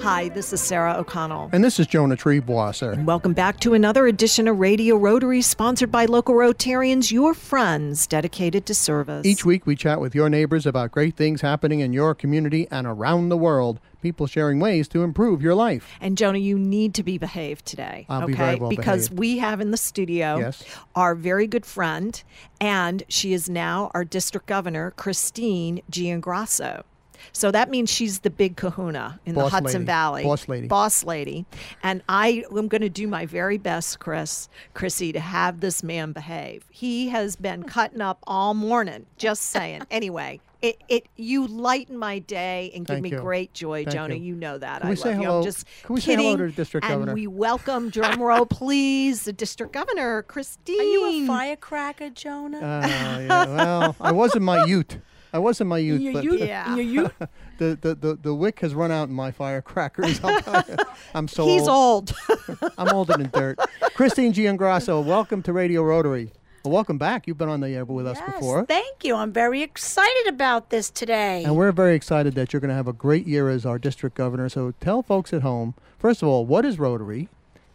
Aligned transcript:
Hi, 0.00 0.28
this 0.28 0.52
is 0.52 0.60
Sarah 0.60 0.94
O'Connell. 0.96 1.50
And 1.52 1.62
this 1.64 1.80
is 1.80 1.86
Jonah 1.86 2.16
Triebwasser. 2.16 3.04
Welcome 3.04 3.32
back 3.32 3.58
to 3.60 3.74
another 3.74 4.06
edition 4.06 4.46
of 4.46 4.58
Radio 4.58 4.96
Rotary, 4.96 5.42
sponsored 5.42 5.90
by 5.90 6.04
local 6.04 6.34
Rotarians, 6.36 7.10
your 7.10 7.34
friends 7.34 8.06
dedicated 8.06 8.64
to 8.66 8.74
service. 8.74 9.26
Each 9.26 9.44
week 9.44 9.66
we 9.66 9.74
chat 9.74 10.00
with 10.00 10.14
your 10.14 10.28
neighbors 10.30 10.66
about 10.66 10.92
great 10.92 11.16
things 11.16 11.40
happening 11.40 11.80
in 11.80 11.92
your 11.92 12.14
community 12.14 12.68
and 12.70 12.86
around 12.86 13.28
the 13.28 13.36
world. 13.36 13.80
People 14.00 14.28
sharing 14.28 14.60
ways 14.60 14.86
to 14.88 15.02
improve 15.02 15.42
your 15.42 15.56
life. 15.56 15.90
And 16.00 16.16
Jonah, 16.16 16.38
you 16.38 16.56
need 16.56 16.94
to 16.94 17.02
be 17.02 17.18
behaved 17.18 17.66
today. 17.66 18.06
I'll 18.08 18.22
okay? 18.22 18.54
be 18.54 18.60
well 18.60 18.70
because 18.70 19.08
behaved. 19.08 19.18
we 19.18 19.38
have 19.38 19.60
in 19.60 19.72
the 19.72 19.76
studio 19.76 20.38
Yes. 20.38 20.62
our 20.94 21.16
very 21.16 21.48
good 21.48 21.66
friend, 21.66 22.22
and 22.60 23.02
she 23.08 23.32
is 23.32 23.50
now 23.50 23.90
our 23.94 24.04
district 24.04 24.46
governor, 24.46 24.92
Christine 24.92 25.82
Giangrasso. 25.90 26.84
So 27.32 27.50
that 27.50 27.70
means 27.70 27.90
she's 27.90 28.20
the 28.20 28.30
big 28.30 28.56
kahuna 28.56 29.20
in 29.26 29.34
the 29.34 29.48
Hudson 29.48 29.64
lady. 29.80 29.84
Valley. 29.84 30.22
Boss 30.24 30.48
lady. 30.48 30.66
Boss 30.68 31.04
lady. 31.04 31.46
And 31.82 32.02
I 32.08 32.44
am 32.54 32.68
going 32.68 32.82
to 32.82 32.88
do 32.88 33.06
my 33.06 33.26
very 33.26 33.58
best, 33.58 33.98
Chris, 33.98 34.48
Chrissy, 34.74 35.12
to 35.12 35.20
have 35.20 35.60
this 35.60 35.82
man 35.82 36.12
behave. 36.12 36.64
He 36.70 37.08
has 37.08 37.36
been 37.36 37.62
cutting 37.64 38.00
up 38.00 38.18
all 38.26 38.54
morning, 38.54 39.06
just 39.16 39.42
saying. 39.42 39.82
anyway, 39.90 40.40
it, 40.60 40.78
it 40.88 41.06
you 41.16 41.46
lighten 41.46 41.96
my 41.96 42.18
day 42.18 42.72
and 42.74 42.84
give 42.84 42.94
Thank 42.94 43.02
me 43.04 43.10
you. 43.10 43.18
great 43.20 43.54
joy, 43.54 43.84
Thank 43.84 43.94
Jonah. 43.94 44.14
you. 44.16 44.22
You 44.22 44.34
know 44.34 44.58
that. 44.58 44.80
Can 44.80 44.88
I 44.88 44.90
we 44.90 44.96
love 44.96 45.02
say 45.04 45.10
you. 45.12 45.16
hello- 45.22 45.38
I'm 45.38 45.44
just 45.44 45.66
can 45.84 45.94
we 45.94 46.00
say 46.00 46.06
kidding. 46.16 46.24
hello 46.26 46.36
to 46.38 46.46
the 46.46 46.52
district 46.52 46.84
and 46.86 46.94
governor? 46.94 47.14
we 47.14 47.26
welcome, 47.28 47.90
drum 47.90 48.20
roll, 48.20 48.44
please, 48.44 49.22
the 49.22 49.32
district 49.32 49.72
governor, 49.72 50.22
Christine. 50.22 50.80
Are 50.80 50.82
you 50.82 51.24
a 51.24 51.26
firecracker, 51.28 52.10
Jonah? 52.10 52.58
Uh, 52.58 52.86
yeah, 52.88 53.46
well, 53.46 53.96
I 54.00 54.10
was 54.10 54.34
in 54.34 54.42
my 54.42 54.64
youth. 54.66 54.98
I 55.32 55.38
was 55.38 55.60
in 55.60 55.66
my 55.66 55.78
youth, 55.78 55.96
in 55.96 56.02
your 56.02 56.12
but 56.14 56.24
youth, 56.24 56.40
Yeah. 56.40 56.74
your 56.74 56.84
youth, 56.84 57.12
the, 57.58 57.78
the, 57.80 57.94
the, 57.94 58.14
the 58.20 58.34
wick 58.34 58.60
has 58.60 58.74
run 58.74 58.90
out 58.90 59.08
in 59.08 59.14
my 59.14 59.30
firecrackers. 59.30 60.20
I'll 60.24 60.40
tell 60.40 60.64
you. 60.68 60.76
I'm 61.14 61.28
so 61.28 61.46
He's 61.46 61.68
old. 61.68 62.14
I'm 62.78 62.88
older 62.88 63.14
than 63.16 63.30
dirt. 63.30 63.58
Christine 63.94 64.32
Giangrasso, 64.32 65.04
welcome 65.04 65.42
to 65.42 65.52
Radio 65.52 65.82
Rotary. 65.82 66.32
Well, 66.64 66.72
welcome 66.74 66.98
back. 66.98 67.26
You've 67.26 67.38
been 67.38 67.48
on 67.48 67.60
the 67.60 67.68
air 67.68 67.84
with 67.84 68.06
us 68.06 68.18
yes, 68.20 68.34
before. 68.34 68.66
thank 68.66 69.04
you. 69.04 69.14
I'm 69.14 69.32
very 69.32 69.62
excited 69.62 70.26
about 70.28 70.70
this 70.70 70.90
today. 70.90 71.44
And 71.44 71.56
we're 71.56 71.72
very 71.72 71.94
excited 71.94 72.34
that 72.34 72.52
you're 72.52 72.60
going 72.60 72.70
to 72.70 72.74
have 72.74 72.88
a 72.88 72.92
great 72.92 73.26
year 73.26 73.48
as 73.48 73.64
our 73.64 73.78
district 73.78 74.16
governor. 74.16 74.48
So 74.48 74.72
tell 74.80 75.02
folks 75.02 75.32
at 75.32 75.42
home, 75.42 75.74
first 75.98 76.20
of 76.22 76.28
all, 76.28 76.44
what 76.46 76.64
is 76.64 76.78
Rotary 76.78 77.28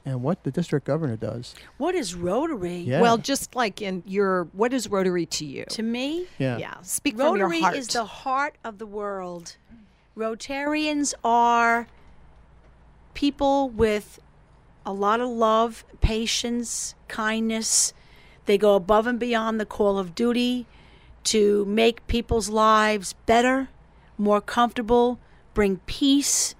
and 0.06 0.22
what 0.22 0.44
the 0.44 0.52
district 0.52 0.86
governor 0.86 1.16
does. 1.16 1.56
what 1.78 1.96
is 1.96 2.14
Rotary? 2.16 2.78
Yeah. 2.78 3.02
Well, 3.02 3.18
just 3.18 3.56
like 3.56 3.82
in 3.82 4.04
your, 4.06 4.46
what 4.54 4.74
is 4.74 4.90
Rotary 4.90 5.26
to 5.28 5.46
you? 5.46 5.66
To 5.70 5.84
me, 5.84 6.28
Yeah. 6.38 6.58
Yeah, 6.58 6.76
speak 6.82 7.16
from 7.16 7.26
Rotary 7.34 7.58
your 7.58 7.66
heart. 7.66 7.78
is 7.78 7.88
the 7.88 8.06
heart 8.06 8.56
of 8.64 8.78
the 8.80 8.86
world. 8.86 9.56
Rotarians 10.18 11.14
are 11.24 11.88
people 13.14 13.70
with 13.70 14.20
a 14.86 14.94
lot 14.94 15.22
of 15.22 15.30
love, 15.30 15.86
patience, 16.02 16.96
kindness. 17.08 17.94
They 18.46 18.58
go 18.58 18.76
above 18.76 19.08
and 19.08 19.20
beyond 19.20 19.60
the 19.60 19.66
call 19.66 19.98
of 19.98 20.14
duty 20.16 20.66
to 21.26 21.64
make 21.66 22.06
people's 22.08 22.50
lives 22.50 23.14
better, 23.26 23.70
more 24.18 24.42
comfortable, 24.42 25.20
bring 25.54 25.78
peace. 25.86 26.54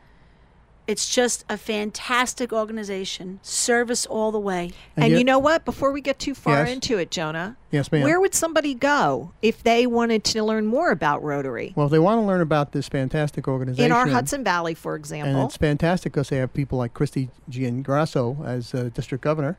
It's 0.86 1.08
just 1.14 1.46
a 1.50 1.56
fantastic 1.58 2.52
organization. 2.52 3.40
Service 3.42 4.06
all 4.06 4.32
the 4.34 4.40
way. 4.40 4.72
and 4.98 5.12
yet- 5.12 5.18
you 5.18 5.24
know 5.24 5.40
what? 5.40 5.64
Before 5.64 5.92
we 5.94 6.02
get 6.02 6.20
too 6.20 6.36
far 6.36 6.66
Yes. 6.66 6.70
into 6.74 6.98
it, 6.98 7.10
Jonah, 7.10 7.56
Yes, 7.72 7.90
ma'am. 7.92 8.04
where 8.04 8.20
would 8.20 8.36
somebody 8.36 8.74
go 8.74 9.32
if 9.42 9.64
they 9.64 9.88
wanted 9.88 10.24
to 10.26 10.44
learn 10.44 10.66
more 10.66 10.92
about 10.92 11.24
Rotary? 11.24 11.72
well, 11.76 11.86
if 11.86 11.92
they 11.92 12.00
want 12.00 12.20
to 12.22 12.26
learn 12.26 12.42
about 12.42 12.74
this 12.74 12.90
fantastic 12.90 13.48
organization, 13.48 13.86
In 13.86 13.92
our 13.94 14.08
Hudson 14.08 14.44
Valley, 14.44 14.74
for 14.74 14.96
example, 14.96 15.34
and 15.36 15.46
it's 15.46 15.56
fantastic 15.58 16.12
because 16.14 16.28
they 16.30 16.38
have 16.38 16.54
people 16.54 16.78
like 16.78 16.94
Christy 16.94 17.30
Giangrasso 17.50 18.46
as 18.46 18.74
uh, 18.74 18.90
district 18.94 19.24
governor. 19.24 19.58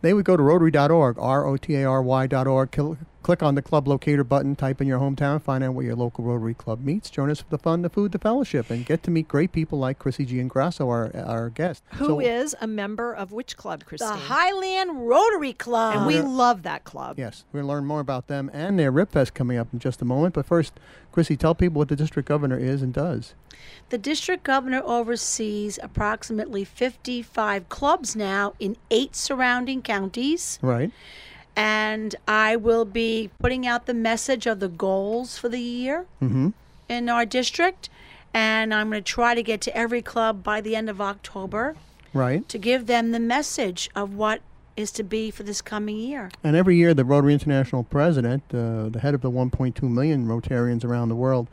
They 0.00 0.14
would 0.14 0.24
go 0.24 0.36
to 0.36 0.42
Rotary.org, 0.42 1.16
R-O-T-A-R-Y 1.18 2.26
dot 2.26 2.46
org. 2.46 2.70
Cl- 2.74 2.96
click 3.22 3.42
on 3.42 3.54
the 3.54 3.62
club 3.62 3.86
locator 3.88 4.24
button, 4.24 4.56
type 4.56 4.80
in 4.80 4.86
your 4.86 4.98
hometown, 4.98 5.40
find 5.40 5.62
out 5.64 5.74
where 5.74 5.84
your 5.84 5.94
local 5.96 6.24
Rotary 6.24 6.54
club 6.54 6.80
meets. 6.84 7.08
Join 7.10 7.30
us 7.30 7.40
for 7.40 7.48
the 7.50 7.58
fun, 7.58 7.82
the 7.82 7.88
food, 7.88 8.12
the 8.12 8.18
fellowship, 8.18 8.70
and 8.70 8.84
get 8.84 9.02
to 9.04 9.10
meet 9.10 9.28
great 9.28 9.52
people 9.52 9.78
like 9.78 9.98
Chrissy 9.98 10.24
G. 10.24 10.40
and 10.40 10.50
Giangrasso, 10.50 10.88
our 10.88 11.10
our 11.16 11.48
guest. 11.50 11.82
Who 11.94 12.20
is 12.20 12.52
So- 12.52 12.58
a 12.62 12.66
member 12.66 13.12
of 13.14 13.32
which 13.32 13.56
club, 13.56 13.84
Christine? 13.84 14.08
The 14.10 14.16
Highland 14.16 15.08
Rotary 15.08 15.52
Club. 15.52 15.96
and 15.96 16.06
we 16.06 16.20
love 16.20 16.62
that 16.64 16.84
club. 16.84 17.18
Yes, 17.18 17.44
we're 17.52 17.60
going 17.60 17.68
to 17.68 17.74
learn 17.74 17.84
more 17.86 18.00
about 18.00 18.26
them 18.26 18.50
and 18.52 18.78
their 18.78 18.90
Rib 18.90 19.10
Fest 19.10 19.34
coming 19.34 19.56
up 19.58 19.68
in 19.72 19.78
just 19.78 20.02
a 20.02 20.04
moment. 20.04 20.34
But 20.34 20.46
first, 20.46 20.72
Chrissy, 21.12 21.36
tell 21.36 21.54
people 21.54 21.78
what 21.78 21.88
the 21.88 21.96
district 21.96 22.28
governor 22.28 22.58
is 22.58 22.82
and 22.82 22.92
does. 22.92 23.34
The 23.90 23.98
district 23.98 24.42
governor 24.44 24.82
oversees 24.84 25.78
approximately 25.82 26.64
55 26.64 27.68
clubs 27.68 28.16
now 28.16 28.54
in 28.58 28.76
eight 28.90 29.14
surrounding 29.14 29.82
counties. 29.82 30.58
Right. 30.62 30.90
And 31.56 32.14
I 32.26 32.56
will 32.56 32.84
be 32.84 33.30
putting 33.38 33.66
out 33.66 33.86
the 33.86 33.94
message 33.94 34.46
of 34.46 34.60
the 34.60 34.68
goals 34.68 35.36
for 35.38 35.48
the 35.48 35.60
year 35.60 36.06
Mm-hmm. 36.22 36.50
in 36.88 37.08
our 37.08 37.24
district. 37.26 37.88
And 38.34 38.72
I'm 38.72 38.88
going 38.90 39.02
to 39.02 39.06
try 39.12 39.34
to 39.34 39.42
get 39.42 39.60
to 39.62 39.76
every 39.76 40.00
club 40.00 40.42
by 40.42 40.60
the 40.62 40.74
end 40.74 40.88
of 40.88 41.00
October 41.00 41.76
Right. 42.14 42.48
to 42.48 42.56
give 42.58 42.86
them 42.86 43.10
the 43.12 43.20
message 43.20 43.90
of 43.94 44.14
what 44.14 44.40
is 44.74 44.90
to 44.92 45.02
be 45.02 45.30
for 45.30 45.42
this 45.42 45.60
coming 45.60 45.98
year. 45.98 46.30
And 46.42 46.56
every 46.56 46.76
year, 46.76 46.94
the 46.94 47.04
Rotary 47.04 47.34
International 47.34 47.84
president, 47.84 48.42
uh, 48.54 48.88
the 48.88 49.00
head 49.02 49.12
of 49.14 49.20
the 49.20 49.30
1.2 49.30 49.82
million 49.82 50.26
Rotarians 50.26 50.82
around 50.82 51.10
the 51.10 51.14
world, 51.14 51.48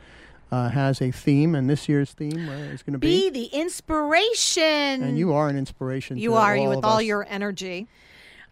uh, 0.50 0.70
has 0.70 1.02
a 1.02 1.10
theme. 1.10 1.54
And 1.54 1.68
this 1.68 1.86
year's 1.86 2.12
theme 2.12 2.48
uh, 2.48 2.52
is 2.72 2.82
going 2.82 2.94
to 2.94 2.98
be. 2.98 3.28
Be 3.28 3.30
the 3.30 3.44
inspiration. 3.54 5.02
and 5.02 5.18
you 5.18 5.32
are 5.34 5.48
an 5.48 5.56
inspiration. 5.58 6.16
You 6.16 6.30
to 6.30 6.36
are 6.36 6.56
all 6.56 6.62
you 6.62 6.68
with 6.70 6.78
of 6.78 6.84
all 6.86 6.96
us. 6.96 7.04
your 7.04 7.26
energy. 7.28 7.86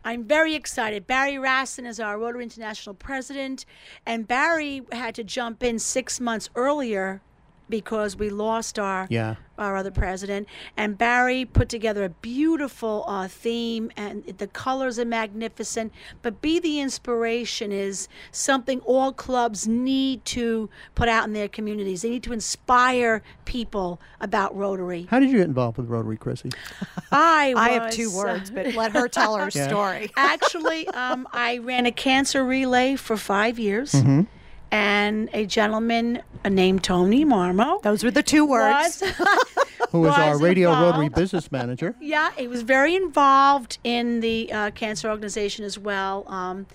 I'm 0.08 0.24
very 0.24 0.54
excited. 0.54 1.06
Barry 1.06 1.36
Rassin 1.36 1.84
is 1.84 2.00
our 2.00 2.18
Rotary 2.18 2.42
International 2.42 2.94
president, 2.94 3.66
and 4.06 4.26
Barry 4.26 4.80
had 4.90 5.14
to 5.16 5.22
jump 5.22 5.62
in 5.62 5.78
six 5.78 6.18
months 6.18 6.48
earlier 6.54 7.20
because 7.68 8.16
we 8.16 8.30
lost 8.30 8.78
our 8.78 9.06
Yeah. 9.10 9.36
our 9.58 9.76
other 9.76 9.90
president. 9.90 10.46
And 10.76 10.96
Barry 10.96 11.44
put 11.44 11.68
together 11.68 12.04
a 12.04 12.08
beautiful 12.10 13.04
uh, 13.08 13.26
theme, 13.26 13.90
and 13.96 14.24
the 14.24 14.46
colors 14.46 14.98
are 15.00 15.04
magnificent. 15.04 15.92
But 16.22 16.40
be 16.40 16.60
the 16.60 16.78
inspiration 16.80 17.72
is 17.72 18.06
something 18.30 18.78
all 18.80 19.12
clubs 19.12 19.66
need 19.66 20.24
to 20.26 20.70
put 20.94 21.08
out 21.08 21.26
in 21.26 21.32
their 21.32 21.48
communities. 21.48 22.02
They 22.02 22.10
need 22.10 22.22
to 22.22 22.32
inspire 22.32 23.22
people 23.46 24.00
about 24.20 24.54
Rotary. 24.56 25.08
How 25.10 25.18
did 25.18 25.30
you 25.30 25.38
get 25.38 25.46
involved 25.48 25.76
with 25.78 25.88
Rotary, 25.88 26.16
Chrissy? 26.16 26.50
I 27.10 27.52
I 27.56 27.70
have 27.70 27.90
two 27.90 28.14
words, 28.14 28.50
but 28.52 28.74
let 28.74 28.92
her 28.92 29.08
tell 29.08 29.36
her 29.36 29.50
Yeah. 29.54 29.66
story. 29.66 30.10
Actually, 30.16 30.86
um, 30.88 31.26
I 31.32 31.58
ran 31.58 31.84
a 31.86 31.92
cancer 31.92 32.44
relay 32.44 32.94
for 32.96 33.16
five 33.16 33.58
years, 33.58 33.90
Mm-hmm. 33.92 34.22
And 34.70 35.28
a 35.32 35.46
gentleman 35.46 36.22
uh, 36.44 36.48
named 36.48 36.84
Tony 36.84 37.24
Marmo 37.24 37.80
Those 37.82 38.04
were 38.04 38.10
the 38.10 38.22
two 38.22 38.44
words. 38.44 39.00
Who 39.00 39.06
was. 39.06 39.48
Who 39.92 40.04
is 40.06 40.14
our 40.14 40.38
Radio 40.38 40.70
involved. 40.70 40.98
Rotary 40.98 41.08
business 41.08 41.50
manager? 41.50 41.94
yeah, 42.00 42.30
he 42.36 42.46
was 42.46 42.60
very 42.62 42.94
involved 42.94 43.78
in 43.84 44.20
the 44.20 44.52
uh, 44.52 44.70
cancer 44.72 45.08
organization 45.08 45.64
as 45.64 45.78
well, 45.78 46.24
um, 46.28 46.66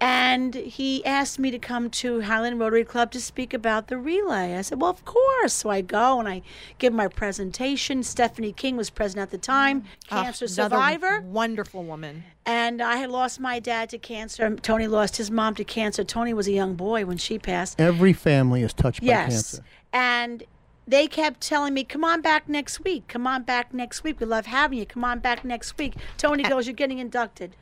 and 0.00 0.54
he 0.54 1.04
asked 1.04 1.38
me 1.38 1.50
to 1.52 1.58
come 1.58 1.90
to 1.90 2.22
Highland 2.22 2.58
Rotary 2.58 2.84
Club 2.84 3.12
to 3.12 3.20
speak 3.20 3.54
about 3.54 3.86
the 3.88 3.98
relay. 3.98 4.56
I 4.56 4.62
said, 4.62 4.80
"Well, 4.80 4.90
of 4.90 5.04
course." 5.04 5.52
So 5.52 5.70
I 5.70 5.80
go 5.80 6.18
and 6.18 6.28
I 6.28 6.42
give 6.78 6.92
my 6.92 7.06
presentation. 7.08 8.02
Stephanie 8.02 8.52
King 8.52 8.76
was 8.76 8.90
present 8.90 9.20
at 9.20 9.30
the 9.30 9.38
time, 9.38 9.84
Ah, 10.10 10.24
cancer 10.24 10.46
another 10.46 10.74
survivor. 10.76 11.20
Wonderful 11.20 11.84
woman. 11.84 12.24
And 12.48 12.80
I 12.80 12.96
had 12.96 13.10
lost 13.10 13.40
my 13.40 13.58
dad 13.58 13.90
to 13.90 13.98
cancer. 13.98 14.54
Tony 14.56 14.86
lost 14.86 15.16
his 15.16 15.32
mom 15.32 15.56
to 15.56 15.64
cancer. 15.64 16.04
Tony 16.04 16.32
was 16.32 16.46
a 16.46 16.52
young 16.52 16.74
boy 16.74 17.04
when 17.04 17.16
she 17.18 17.35
passed. 17.38 17.80
Every 17.80 18.12
family 18.12 18.62
is 18.62 18.72
touched 18.72 19.00
by 19.00 19.06
Yes. 19.06 19.32
cancer. 19.32 19.64
And 19.92 20.44
they 20.86 21.06
kept 21.08 21.40
telling 21.40 21.74
me, 21.74 21.82
come 21.84 22.04
on 22.04 22.20
back 22.22 22.48
next 22.48 22.84
week. 22.84 23.08
Come 23.08 23.26
on 23.26 23.42
back 23.42 23.74
next 23.74 24.04
week. 24.04 24.20
We 24.20 24.26
love 24.26 24.46
having 24.46 24.78
you. 24.78 24.86
Come 24.86 25.04
on 25.04 25.18
back 25.20 25.44
next 25.44 25.76
week. 25.78 25.94
Tony 26.16 26.42
goes, 26.44 26.66
You're 26.66 26.74
getting 26.74 26.98
inducted. 26.98 27.56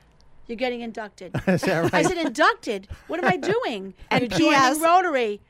You're 0.46 0.56
getting 0.56 0.82
inducted. 0.82 1.32
Is 1.46 1.62
that 1.62 1.94
I 1.94 2.02
said, 2.02 2.18
Inducted? 2.18 2.86
What 3.06 3.18
am 3.22 3.30
I 3.30 3.36
doing? 3.64 3.94
And 4.10 4.20
You're 4.20 4.38
joining 4.38 4.74
PS 4.74 4.80
Rotary. 4.80 5.40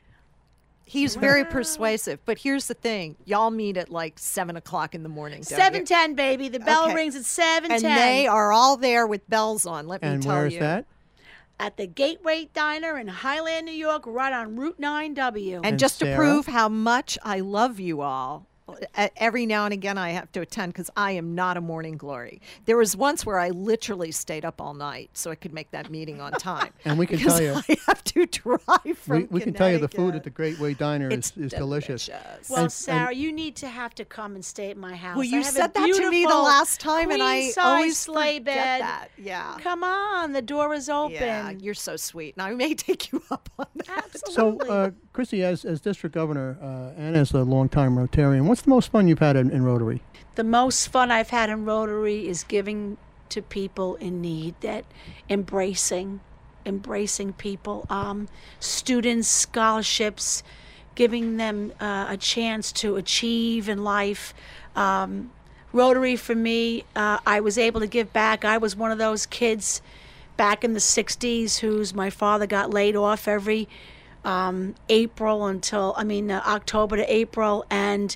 He's 0.87 1.15
very 1.15 1.43
persuasive, 1.45 2.19
but 2.25 2.37
here's 2.37 2.67
the 2.67 2.75
thing: 2.75 3.15
y'all 3.25 3.49
meet 3.49 3.75
at 3.75 3.89
like 3.89 4.19
seven 4.19 4.55
o'clock 4.55 4.93
in 4.93 5.01
the 5.01 5.09
morning. 5.09 5.39
don't 5.39 5.47
710, 5.47 6.13
baby. 6.13 6.47
The 6.47 6.59
bell 6.59 6.85
Okay. 6.85 6.93
rings 6.93 7.15
at 7.15 7.25
710. 7.25 7.89
and 7.91 7.97
they 7.99 8.27
are 8.27 8.53
all 8.53 8.77
there 8.77 9.07
with 9.07 9.27
bells 9.27 9.65
on. 9.65 9.87
Let 9.87 10.03
me 10.03 10.09
and 10.09 10.21
tell 10.21 10.35
where 10.35 10.45
is 10.45 10.53
you. 10.53 10.59
that? 10.59 10.85
At 11.59 11.77
the 11.77 11.87
Gateway 11.87 12.49
Diner 12.53 12.97
in 12.97 13.07
Highland, 13.07 13.65
New 13.65 13.71
York, 13.71 14.03
right 14.05 14.33
on 14.33 14.55
Route 14.55 14.79
9W. 14.79 15.55
And, 15.57 15.65
And 15.65 15.79
just 15.79 15.99
to 15.99 16.15
prove 16.15 16.47
how 16.47 16.67
much 16.67 17.17
I 17.23 17.39
love 17.39 17.79
you 17.79 18.01
all, 18.01 18.39
Well, 18.39 18.47
every 19.15 19.45
now 19.45 19.65
and 19.65 19.73
again 19.73 19.97
I 19.97 20.11
have 20.11 20.31
to 20.33 20.41
attend 20.41 20.73
because 20.73 20.89
I 20.97 21.11
am 21.11 21.35
not 21.35 21.57
a 21.57 21.61
morning 21.61 21.97
glory. 21.97 22.41
There 22.65 22.77
was 22.77 22.95
once 22.97 23.25
where 23.25 23.39
I 23.39 23.49
literally 23.49 24.11
stayed 24.11 24.43
up 24.45 24.59
all 24.59 24.73
night 24.73 25.11
so 25.13 25.29
I 25.31 25.35
could 25.35 25.53
make 25.53 25.71
that 25.71 25.89
meeting 25.89 26.19
on 26.21 26.31
time. 26.33 26.69
And 26.85 26.97
we 26.99 27.05
can 27.07 27.19
tell 27.19 27.41
you- 27.41 27.53
I 27.67 27.77
have 27.87 28.03
to 28.05 28.25
drive 28.25 28.97
from. 28.97 29.21
We, 29.21 29.23
we 29.29 29.41
can 29.41 29.53
tell 29.53 29.69
you 29.71 29.77
the 29.77 29.87
food 29.87 30.15
at 30.15 30.23
the 30.23 30.29
Connecticut. 30.31 30.57
Gateway 30.59 30.73
Diner 30.73 31.09
It's 31.09 31.31
is, 31.31 31.45
is 31.45 31.51
delicious. 31.53 32.05
delicious. 32.07 32.49
Well, 32.49 32.63
And- 32.63 32.71
Sarah, 32.71 33.13
you 33.13 33.31
need 33.31 33.55
to 33.57 33.67
have 33.67 33.93
to 33.95 34.05
come 34.05 34.35
and 34.35 34.43
stay 34.43 34.69
at 34.71 34.77
my 34.77 34.95
house. 34.95 35.15
Well, 35.17 35.23
I 35.25 35.29
you 35.29 35.41
have 35.43 35.53
said 35.53 35.73
that 35.73 35.85
to 35.95 36.09
me 36.09 36.23
the 36.23 36.29
last 36.29 36.79
time, 36.79 37.11
and 37.11 37.21
I 37.21 37.35
queen-size 37.39 37.63
always 37.65 37.97
sleigh 37.97 38.39
bed. 38.39 38.81
that. 38.81 39.07
Yeah. 39.17 39.57
Come 39.61 39.83
on, 39.83 40.33
the 40.33 40.41
door 40.41 40.73
is 40.73 40.89
open. 40.89 41.13
Yeah, 41.15 41.49
you're 41.51 41.73
so 41.73 41.95
sweet. 41.97 42.37
Now 42.37 42.45
I 42.45 42.53
may 42.53 42.73
take 42.75 43.11
you 43.11 43.21
up 43.31 43.49
on 43.57 43.67
that. 43.87 44.05
So, 44.17 44.25
Absolutely. 44.59 44.69
uh, 44.69 44.91
Chrissy, 45.15 45.43
as, 45.43 45.63
as 45.63 45.79
district 45.79 46.13
governor 46.13 46.57
uh, 46.61 46.99
and 46.99 47.15
as 47.15 47.31
a 47.31 47.43
longtime 47.43 47.95
Rotarian, 47.95 48.47
what's 48.47 48.63
the 48.63 48.69
most 48.69 48.91
fun 48.91 49.07
you've 49.07 49.19
had 49.19 49.37
in, 49.37 49.49
in 49.49 49.63
Rotary? 49.63 50.01
the 50.35 50.43
most 50.43 50.89
fun 50.89 51.11
I've 51.11 51.29
had 51.29 51.49
in 51.49 51.65
Rotary 51.65 52.27
is 52.27 52.43
giving 52.43 52.97
to 53.29 53.41
people 53.41 53.95
in 53.95 54.21
need, 54.21 54.55
that 54.61 54.85
embracing, 55.29 56.19
embracing 56.65 57.33
people, 57.33 57.85
um, 57.89 58.27
students, 58.59 59.27
scholarships, 59.27 60.43
giving 60.93 61.37
them 61.37 61.71
uh, 61.79 62.07
a 62.09 62.17
chance 62.17 62.71
to 62.73 62.97
achieve 62.97 63.67
in 63.67 63.83
life. 63.83 64.33
Um, 64.75 65.31
Rotary 65.73 66.15
for 66.15 66.35
me, 66.35 66.83
uh, 66.95 67.19
I 67.25 67.39
was 67.39 67.57
able 67.57 67.79
to 67.79 67.87
give 67.87 68.13
back. 68.13 68.45
I 68.45 68.57
was 68.57 68.75
one 68.75 68.91
of 68.91 68.97
those 68.97 69.25
kids 69.25 69.81
back 70.37 70.63
in 70.63 70.73
the 70.73 70.79
60s 70.79 71.59
whose 71.59 71.93
my 71.93 72.09
father 72.09 72.45
got 72.45 72.71
laid 72.71 72.95
off 72.95 73.27
every 73.27 73.67
um, 74.25 74.75
April 74.89 75.45
until, 75.45 75.93
I 75.97 76.03
mean, 76.03 76.29
uh, 76.29 76.41
October 76.45 76.97
to 76.97 77.13
April. 77.13 77.65
And 77.69 78.15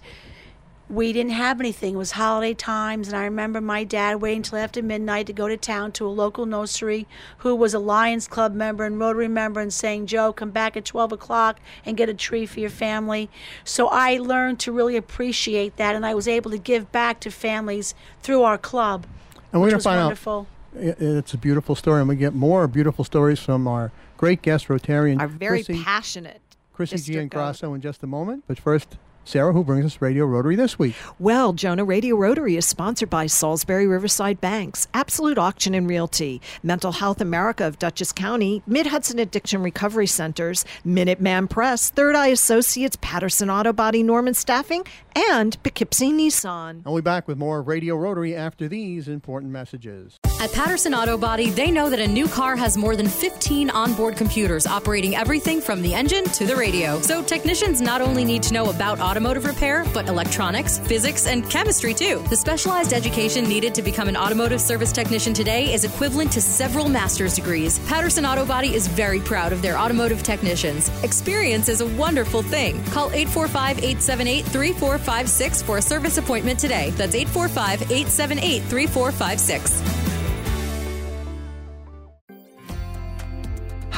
we 0.90 1.14
didn't 1.14 1.34
have 1.34 1.60
anything. 1.60 1.94
It 1.94 1.98
was 1.98 2.12
holiday 2.12 2.56
times, 2.56 3.08
and 3.08 3.16
I 3.16 3.24
remember 3.24 3.62
my 3.62 3.84
dad 3.84 4.22
waiting 4.22 4.40
until 4.40 4.58
after 4.58 4.82
midnight 4.82 5.28
to 5.28 5.34
go 5.34 5.48
to 5.48 5.56
town 5.56 5.92
to 5.94 6.08
a 6.08 6.10
local 6.10 6.48
nursery 6.48 7.08
who 7.40 7.56
was 7.56 7.76
a 7.76 7.80
Lions 7.80 8.28
Club 8.28 8.56
member 8.56 8.86
and 8.86 9.00
Rotary 9.00 9.28
member 9.28 9.60
and 9.60 9.72
saying, 9.72 10.08
Joe, 10.08 10.34
come 10.34 10.50
back 10.50 10.76
at 10.76 10.86
12 10.86 11.12
o'clock 11.12 11.60
and 11.86 11.96
get 11.96 12.10
a 12.10 12.14
tree 12.16 12.48
for 12.48 12.60
your 12.60 12.72
family. 12.72 13.30
So 13.64 13.88
I 13.88 14.18
learned 14.18 14.60
to 14.62 14.72
really 14.72 14.98
appreciate 14.98 15.78
that, 15.78 15.96
and 15.96 16.06
I 16.06 16.16
was 16.16 16.28
able 16.28 16.50
to 16.52 16.58
give 16.58 16.92
back 16.92 17.20
to 17.22 17.30
families 17.30 17.94
through 18.24 18.42
our 18.42 18.58
club. 18.58 19.06
And 19.54 19.62
we're 19.62 19.70
going 19.70 19.80
to 19.80 19.84
find 19.84 20.02
wonderful. 20.02 20.48
out. 20.76 20.96
It's 21.00 21.34
a 21.36 21.38
beautiful 21.38 21.76
story, 21.76 22.00
and 22.00 22.10
we 22.10 22.16
get 22.16 22.34
more 22.34 22.68
beautiful 22.68 23.06
stories 23.06 23.40
from 23.40 23.68
our 23.68 23.92
great 24.19 24.42
guest 24.42 24.68
Rotarian, 24.68 25.18
Are 25.21 25.27
very 25.30 25.63
Chrissy, 25.63 25.81
passionate. 25.81 26.42
Chrissy 26.74 26.98
district 26.98 27.31
governor. 27.31 27.54
Giangrasso, 27.54 27.74
in 27.75 27.80
just 27.80 28.04
a 28.04 28.07
moment. 28.07 28.44
But 28.48 28.60
first, 28.60 28.98
Sarah, 29.24 29.54
who 29.54 29.63
brings 29.63 29.86
us 29.86 30.01
Radio 30.01 30.25
Rotary 30.25 30.57
this 30.57 30.77
week. 30.77 30.94
Well, 31.19 31.54
Jonah 31.54 31.86
Radio 31.86 32.18
Rotary 32.18 32.57
is 32.57 32.66
sponsored 32.66 33.10
by 33.10 33.27
Salisbury 33.27 33.88
Riverside 33.88 34.42
Banks, 34.42 34.89
Absolute 34.94 35.38
Auction 35.38 35.74
and 35.74 35.88
Realty, 35.88 36.42
Mental 36.63 36.92
Health 36.92 37.21
America 37.21 37.66
of 37.66 37.80
Dutchess 37.80 38.12
County, 38.12 38.62
Mid 38.68 38.88
Hudson 38.88 39.19
Addiction 39.19 39.63
Recovery 39.63 40.07
Centers, 40.07 40.65
Minuteman 40.86 41.50
Press, 41.50 41.89
Third 41.89 42.15
Eye 42.15 42.27
Associates, 42.27 42.98
Patterson 43.00 43.50
Auto 43.50 43.72
Body 43.72 44.04
Norman 44.04 44.33
Staffing, 44.33 44.83
and 45.15 45.62
Poughkeepsie 45.63 46.12
Nissan. 46.12 46.69
And 46.72 46.86
we'll 46.86 46.95
be 46.98 47.01
back 47.01 47.25
with 47.27 47.38
more 47.38 47.62
Radio 47.62 47.95
Rotary 47.95 48.36
after 48.36 48.68
these 48.68 49.07
important 49.07 49.54
messages. 49.54 50.19
At 50.41 50.53
Patterson 50.53 50.94
Auto 50.94 51.18
Body, 51.18 51.50
they 51.50 51.69
know 51.69 51.89
that 51.89 52.00
a 52.00 52.07
new 52.07 52.25
car 52.25 52.56
has 52.56 52.77
more 52.77 52.95
than 52.95 53.09
15 53.09 53.69
onboard 53.71 54.15
computers 54.15 54.65
operating 54.65 55.13
everything 55.13 55.59
from 55.59 55.81
the 55.81 55.94
engine 55.94 56.24
to 56.24 56.45
the 56.45 56.56
radio. 56.56 57.01
So 57.01 57.21
technicians 57.21 57.81
not 57.81 58.00
only 58.00 58.24
need 58.24 58.44
to 58.44 58.53
know 58.53 58.69
about 58.69 59.01
automotive 59.01 59.44
repair, 59.44 59.83
but 59.94 60.07
electronics, 60.07 60.80
physics, 60.80 61.27
and 61.27 61.50
chemistry 61.50 61.94
too. 61.94 62.24
The 62.30 62.38
specialized 62.38 62.94
education 62.94 63.50
needed 63.50 63.75
to 63.75 63.81
become 63.81 64.07
an 64.07 64.15
automotive 64.15 64.62
service 64.62 64.94
technician 64.94 65.33
today 65.33 65.74
is 65.74 65.83
equivalent 65.83 66.31
to 66.31 66.41
several 66.41 66.88
master's 66.88 67.36
degrees. 67.36 67.77
Patterson 67.80 68.25
Auto 68.25 68.45
Body 68.45 68.74
is 68.74 68.88
very 68.88 69.19
proud 69.19 69.51
of 69.51 69.62
their 69.62 69.77
automotive 69.77 70.24
technicians. 70.24 70.88
Experience 71.03 71.68
is 71.68 71.81
a 71.81 71.88
wonderful 71.97 72.44
thing. 72.44 72.81
Call 72.86 73.12
845 73.12 73.80
878 73.80 74.45
3456 74.45 75.62
for 75.63 75.80
a 75.80 75.81
service 75.81 76.18
appointment 76.18 76.57
today. 76.59 76.91
That's 76.91 77.13
845 77.13 77.91
878 77.91 78.63
3456. 78.63 80.19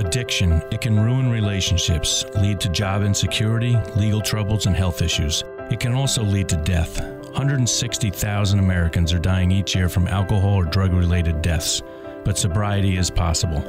Addiction, 0.00 0.62
it 0.70 0.80
can 0.80 0.98
ruin 0.98 1.30
relationships, 1.30 2.24
lead 2.36 2.58
to 2.58 2.70
job 2.70 3.02
insecurity, 3.02 3.76
legal 3.96 4.22
troubles, 4.22 4.64
and 4.64 4.74
health 4.74 5.02
issues. 5.02 5.44
It 5.70 5.78
can 5.78 5.92
also 5.92 6.22
lead 6.22 6.48
to 6.48 6.56
death. 6.56 7.02
160,000 7.02 8.58
Americans 8.58 9.12
are 9.12 9.18
dying 9.18 9.50
each 9.50 9.76
year 9.76 9.90
from 9.90 10.08
alcohol 10.08 10.54
or 10.54 10.64
drug 10.64 10.94
related 10.94 11.42
deaths, 11.42 11.82
but 12.24 12.38
sobriety 12.38 12.96
is 12.96 13.10
possible. 13.10 13.60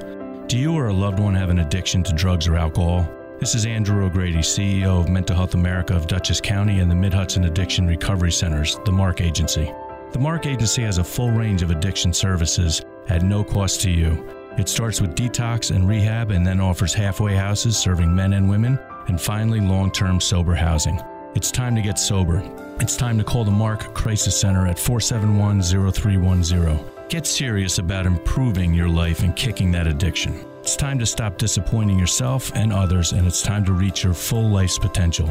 Do 0.48 0.57
you 0.57 0.74
or 0.74 0.88
a 0.88 0.94
loved 0.94 1.19
one 1.19 1.36
have 1.36 1.50
an 1.50 1.60
addiction 1.60 2.01
to 2.04 2.13
drugs 2.13 2.48
or 2.48 2.56
alcohol? 2.56 3.13
This 3.38 3.54
is 3.54 3.66
Andrew 3.66 4.06
O'Grady, 4.06 4.38
CEO 4.38 5.01
of 5.01 5.10
Mental 5.10 5.36
Health 5.36 5.54
America 5.54 5.98
of 5.98 6.07
Dutchess 6.07 6.39
County 6.39 6.80
and 6.80 6.89
the 6.89 6.95
Mid 6.95 7.13
Hudson 7.13 7.44
Addiction 7.44 7.88
Recovery 7.88 8.31
Centers, 8.31 8.80
the 8.86 8.92
MARC 8.92 9.19
Agency. 9.19 9.69
The 10.13 10.19
MARC 10.19 10.45
Agency 10.45 10.83
has 10.83 10.98
a 10.98 11.04
full 11.04 11.31
range 11.31 11.62
of 11.62 11.72
addiction 11.72 12.13
services 12.13 12.81
at 13.10 13.22
no 13.22 13.44
cost 13.44 13.81
to 13.81 13.92
you. 13.92 14.41
It 14.57 14.68
starts 14.68 15.00
with 15.00 15.15
detox 15.15 15.74
and 15.74 15.88
rehab 15.88 16.31
and 16.31 16.45
then 16.45 16.59
offers 16.59 16.94
halfway 16.94 17.36
houses 17.36 17.77
serving 17.77 18.13
men 18.13 18.33
and 18.33 18.50
women, 18.50 18.77
and 19.07 19.19
finally 19.19 19.62
long 19.62 19.92
term 19.92 20.19
sober 20.19 20.53
housing. 20.53 21.00
It's 21.36 21.51
time 21.51 21.75
to 21.75 21.81
get 21.81 21.98
sober. 21.98 22.44
It's 22.81 22.98
time 22.98 23.18
to 23.18 23.24
call 23.24 23.45
the 23.45 23.51
MARC 23.51 23.94
Crisis 23.94 24.38
Center 24.38 24.68
at 24.68 24.77
471 24.77 25.62
0310. 25.62 27.07
Get 27.07 27.25
serious 27.25 27.77
about 27.77 28.06
improving 28.06 28.74
your 28.74 28.89
life 28.89 29.21
and 29.21 29.36
kicking 29.36 29.71
that 29.71 29.88
addiction. 29.88 30.45
It's 30.59 30.75
time 30.75 31.00
to 31.00 31.06
stop 31.06 31.38
disappointing 31.38 31.97
yourself 31.97 32.51
and 32.54 32.74
others, 32.74 33.13
and 33.13 33.25
it's 33.25 33.42
time 33.42 33.63
to 33.65 33.74
reach 33.74 34.04
your 34.04 34.13
full 34.13 34.50
life's 34.50 34.77
potential. 34.77 35.27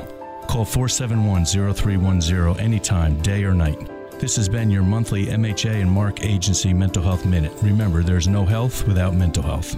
Call 0.49 0.65
471 0.65 1.45
0310 1.45 2.65
anytime, 2.65 3.21
day 3.21 3.45
or 3.45 3.53
night. 3.53 4.00
This 4.21 4.37
has 4.37 4.51
been 4.51 4.71
your 4.71 4.83
monthly 4.83 5.29
MHA 5.29 5.81
and 5.81 5.91
MARC 5.91 6.23
Agency 6.23 6.75
Mental 6.75 7.03
Health 7.03 7.25
Minute. 7.25 7.55
Remember, 7.63 8.03
there's 8.03 8.29
no 8.29 8.45
health 8.45 8.87
without 8.87 9.15
mental 9.15 9.43
health. 9.43 9.75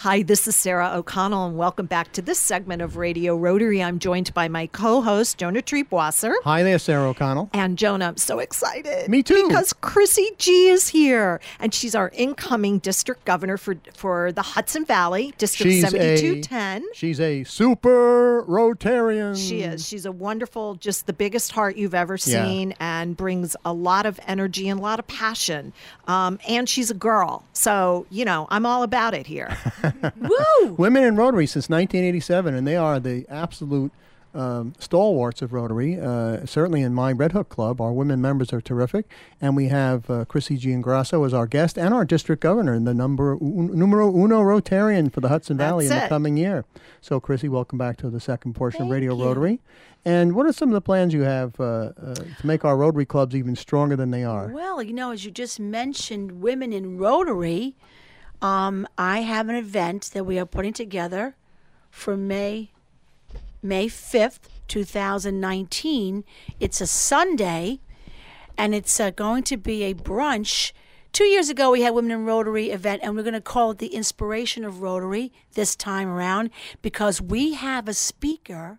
Hi, 0.00 0.22
this 0.22 0.46
is 0.46 0.54
Sarah 0.54 0.90
O'Connell, 0.94 1.46
and 1.46 1.56
welcome 1.56 1.86
back 1.86 2.12
to 2.12 2.20
this 2.22 2.38
segment 2.38 2.82
of 2.82 2.98
Radio 2.98 3.34
Rotary. 3.34 3.82
I'm 3.82 3.98
joined 3.98 4.32
by 4.34 4.46
my 4.46 4.66
co 4.66 5.00
host, 5.00 5.38
Jonah 5.38 5.62
Triebwasser. 5.62 6.34
Hi 6.44 6.62
there, 6.62 6.78
Sarah 6.78 7.08
O'Connell. 7.08 7.48
And 7.54 7.78
Jonah, 7.78 8.08
I'm 8.08 8.18
so 8.18 8.38
excited. 8.38 9.08
Me 9.08 9.22
too. 9.22 9.48
Because 9.48 9.72
Chrissy 9.72 10.28
G 10.36 10.68
is 10.68 10.88
here, 10.88 11.40
and 11.58 11.72
she's 11.72 11.94
our 11.94 12.10
incoming 12.14 12.78
district 12.80 13.24
governor 13.24 13.56
for 13.56 13.76
for 13.94 14.32
the 14.32 14.42
Hudson 14.42 14.84
Valley, 14.84 15.32
District 15.38 15.72
She's 15.72 15.82
a 15.84 15.88
7210. 15.88 16.84
she's 16.92 17.18
a 17.18 17.44
super 17.44 18.44
Rotarian. 18.46 19.34
She 19.34 19.62
is. 19.62 19.88
She's 19.88 20.04
a 20.04 20.12
wonderful, 20.12 20.74
just 20.74 21.06
the 21.06 21.14
biggest 21.14 21.52
heart 21.52 21.76
you've 21.76 21.94
ever 21.94 22.18
Yeah. 22.22 22.44
seen, 22.44 22.74
and 22.78 23.16
brings 23.16 23.56
a 23.64 23.72
lot 23.72 24.04
of 24.04 24.20
energy 24.28 24.68
and 24.68 24.78
a 24.78 24.82
lot 24.82 24.98
of 24.98 25.06
passion. 25.06 25.72
Um, 26.06 26.38
and 26.46 26.68
she's 26.68 26.90
a 26.90 26.94
girl, 26.94 27.44
so 27.54 28.04
you 28.10 28.26
know 28.26 28.46
I'm 28.50 28.66
all 28.66 28.82
about 28.82 29.14
it 29.14 29.26
here. 29.26 29.56
Woo! 30.16 30.72
Women 30.74 31.04
in 31.04 31.16
Rotary 31.16 31.46
since 31.46 31.68
1987, 31.68 32.54
and 32.54 32.66
they 32.66 32.76
are 32.76 33.00
the 33.00 33.26
absolute 33.28 33.92
um, 34.36 34.74
stalwarts 34.78 35.40
of 35.40 35.52
Rotary. 35.52 35.98
Uh, 35.98 36.44
certainly 36.44 36.82
in 36.82 36.92
my 36.94 37.12
Red 37.12 37.32
Hook 37.32 37.48
Club, 37.48 37.80
our 37.80 37.92
women 37.92 38.20
members 38.20 38.52
are 38.52 38.60
terrific, 38.60 39.06
and 39.40 39.56
we 39.56 39.68
have 39.68 40.10
uh, 40.10 40.24
Chrissy 40.26 40.58
Giangrasso 40.58 41.24
as 41.24 41.32
our 41.32 41.46
guest 41.46 41.78
and 41.78 41.94
our 41.94 42.04
district 42.04 42.42
governor, 42.42 42.74
and 42.74 42.86
the 42.86 42.94
number 42.94 43.32
un, 43.32 43.76
numero 43.76 44.14
uno 44.14 44.40
Rotarian 44.42 45.10
for 45.12 45.20
the 45.20 45.28
Hudson 45.28 45.56
Valley 45.56 45.88
That's 45.88 46.02
in 46.02 46.04
the 46.04 46.08
coming 46.08 46.36
year. 46.36 46.64
So, 47.00 47.18
Chrissy, 47.18 47.48
welcome 47.48 47.78
back 47.78 47.96
to 47.98 48.10
the 48.10 48.20
second 48.20 48.54
portion 48.54 48.82
of 48.82 48.86
Thank 48.86 48.92
Radio 48.92 49.16
you. 49.16 49.24
Rotary. 49.24 49.60
And 50.04 50.34
what 50.34 50.46
are 50.46 50.52
some 50.52 50.68
of 50.68 50.74
the 50.74 50.80
plans 50.80 51.12
you 51.12 51.22
have 51.22 51.58
uh, 51.58 51.64
uh, 52.00 52.14
to 52.14 52.46
make 52.46 52.64
our 52.64 52.76
Rotary 52.76 53.06
clubs 53.06 53.34
even 53.34 53.56
stronger 53.56 53.96
than 53.96 54.12
they 54.12 54.22
are? 54.22 54.48
Well, 54.48 54.80
you 54.82 54.92
know, 54.92 55.10
as 55.10 55.24
you 55.24 55.32
just 55.32 55.58
mentioned, 55.58 56.40
women 56.40 56.72
in 56.72 56.96
Rotary, 56.98 57.74
um, 58.42 58.86
I 58.98 59.20
have 59.20 59.48
an 59.48 59.54
event 59.56 60.10
that 60.12 60.24
we 60.24 60.38
are 60.38 60.46
putting 60.46 60.72
together 60.72 61.36
for 61.90 62.16
May 62.16 62.70
May 63.62 63.88
fifth, 63.88 64.48
two 64.68 64.84
thousand 64.84 65.40
nineteen. 65.40 66.24
It's 66.60 66.80
a 66.80 66.86
Sunday, 66.86 67.80
and 68.56 68.74
it's 68.74 69.00
uh, 69.00 69.10
going 69.10 69.42
to 69.44 69.56
be 69.56 69.82
a 69.84 69.94
brunch. 69.94 70.72
Two 71.12 71.24
years 71.24 71.48
ago, 71.48 71.70
we 71.70 71.80
had 71.80 71.94
Women 71.94 72.10
in 72.10 72.24
Rotary 72.26 72.70
event, 72.70 73.00
and 73.02 73.16
we're 73.16 73.22
going 73.22 73.32
to 73.32 73.40
call 73.40 73.70
it 73.70 73.78
the 73.78 73.94
Inspiration 73.94 74.64
of 74.64 74.82
Rotary 74.82 75.32
this 75.54 75.74
time 75.74 76.08
around 76.08 76.50
because 76.82 77.22
we 77.22 77.54
have 77.54 77.88
a 77.88 77.94
speaker, 77.94 78.78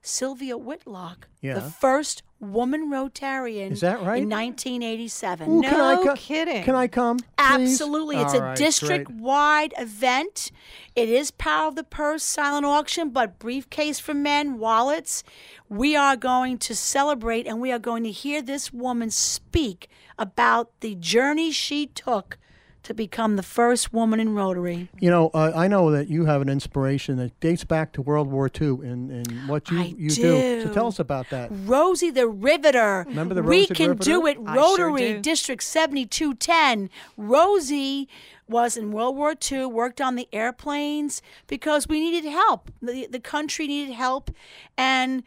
Sylvia 0.00 0.56
Whitlock, 0.56 1.28
Yeah. 1.42 1.54
the 1.54 1.60
first 1.60 2.22
woman 2.40 2.90
Rotarian. 2.90 3.70
Is 3.70 3.80
that 3.80 4.02
right? 4.02 4.22
In 4.22 4.28
1987. 4.28 5.48
Ooh, 5.48 5.60
no 5.60 5.68
can 5.68 5.80
I 5.80 5.96
co- 5.96 6.14
kidding. 6.14 6.64
Can 6.64 6.74
I 6.74 6.88
come? 6.88 7.18
please? 7.18 7.26
Absolutely. 7.38 8.16
It's 8.16 8.34
All 8.34 8.40
a 8.40 8.44
right, 8.44 8.56
district 8.56 9.10
wide 9.10 9.74
event. 9.78 10.50
It 10.96 11.08
is 11.08 11.30
Power 11.30 11.68
of 11.68 11.76
the 11.76 11.84
Purse 11.84 12.22
silent 12.22 12.66
auction, 12.66 13.10
but 13.10 13.38
briefcase 13.38 14.00
for 14.00 14.14
men, 14.14 14.58
wallets. 14.58 15.22
We 15.68 15.94
are 15.94 16.16
going 16.16 16.58
to 16.58 16.74
celebrate 16.74 17.46
and 17.46 17.60
we 17.60 17.70
are 17.70 17.78
going 17.78 18.04
to 18.04 18.10
hear 18.10 18.42
this 18.42 18.72
woman 18.72 19.10
speak 19.10 19.88
about 20.18 20.80
the 20.80 20.94
journey 20.96 21.52
she 21.52 21.86
took 21.86 22.38
to 22.82 22.94
become 22.94 23.36
the 23.36 23.42
first 23.42 23.92
woman 23.92 24.20
in 24.20 24.34
Rotary. 24.34 24.88
You 24.98 25.10
know, 25.10 25.30
uh, 25.34 25.52
I 25.54 25.68
know 25.68 25.90
that 25.90 26.08
you 26.08 26.24
have 26.24 26.40
an 26.40 26.48
inspiration 26.48 27.16
that 27.18 27.38
dates 27.40 27.64
back 27.64 27.92
to 27.92 28.02
World 28.02 28.28
War 28.28 28.50
II 28.60 28.68
and, 28.68 29.10
in 29.10 29.46
what 29.46 29.70
you, 29.70 29.80
I 29.80 29.94
you 29.96 30.10
do. 30.10 30.62
So 30.62 30.72
tell 30.72 30.86
us 30.86 30.98
about 30.98 31.28
that. 31.30 31.50
Rosie 31.52 32.10
the 32.10 32.26
Riveter. 32.26 33.04
Remember 33.08 33.34
the 33.34 33.42
We 33.42 33.60
Rosie 33.60 33.74
can 33.74 33.88
Riveter? 33.90 34.04
do 34.10 34.26
it. 34.26 34.38
I 34.46 34.54
sure 34.54 34.86
Rotary 34.86 35.12
do. 35.14 35.20
District 35.20 35.62
7210. 35.62 36.90
Rosie 37.16 38.08
was 38.48 38.76
in 38.76 38.90
World 38.92 39.16
War 39.16 39.34
II, 39.50 39.66
worked 39.66 40.00
on 40.00 40.16
the 40.16 40.28
airplanes 40.32 41.22
because 41.46 41.86
we 41.86 42.00
needed 42.00 42.28
help. 42.28 42.70
The, 42.82 43.06
the 43.06 43.20
country 43.20 43.66
needed 43.66 43.94
help. 43.94 44.30
And 44.76 45.22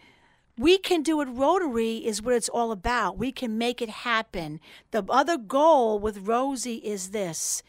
we 0.58 0.78
can 0.78 1.02
do 1.02 1.22
it 1.22 1.26
rotary 1.26 1.98
is 1.98 2.22
what 2.22 2.36
it's 2.36 2.50
all 2.50 2.72
about. 2.72 3.18
We 3.18 3.32
can 3.32 3.58
make 3.58 3.82
it 3.82 3.90
happen. 3.90 4.60
The 4.92 5.04
other 5.10 5.38
goal 5.38 6.00
with 6.00 6.28
rosie 6.28 6.76
is 6.78 7.10
this 7.10 7.64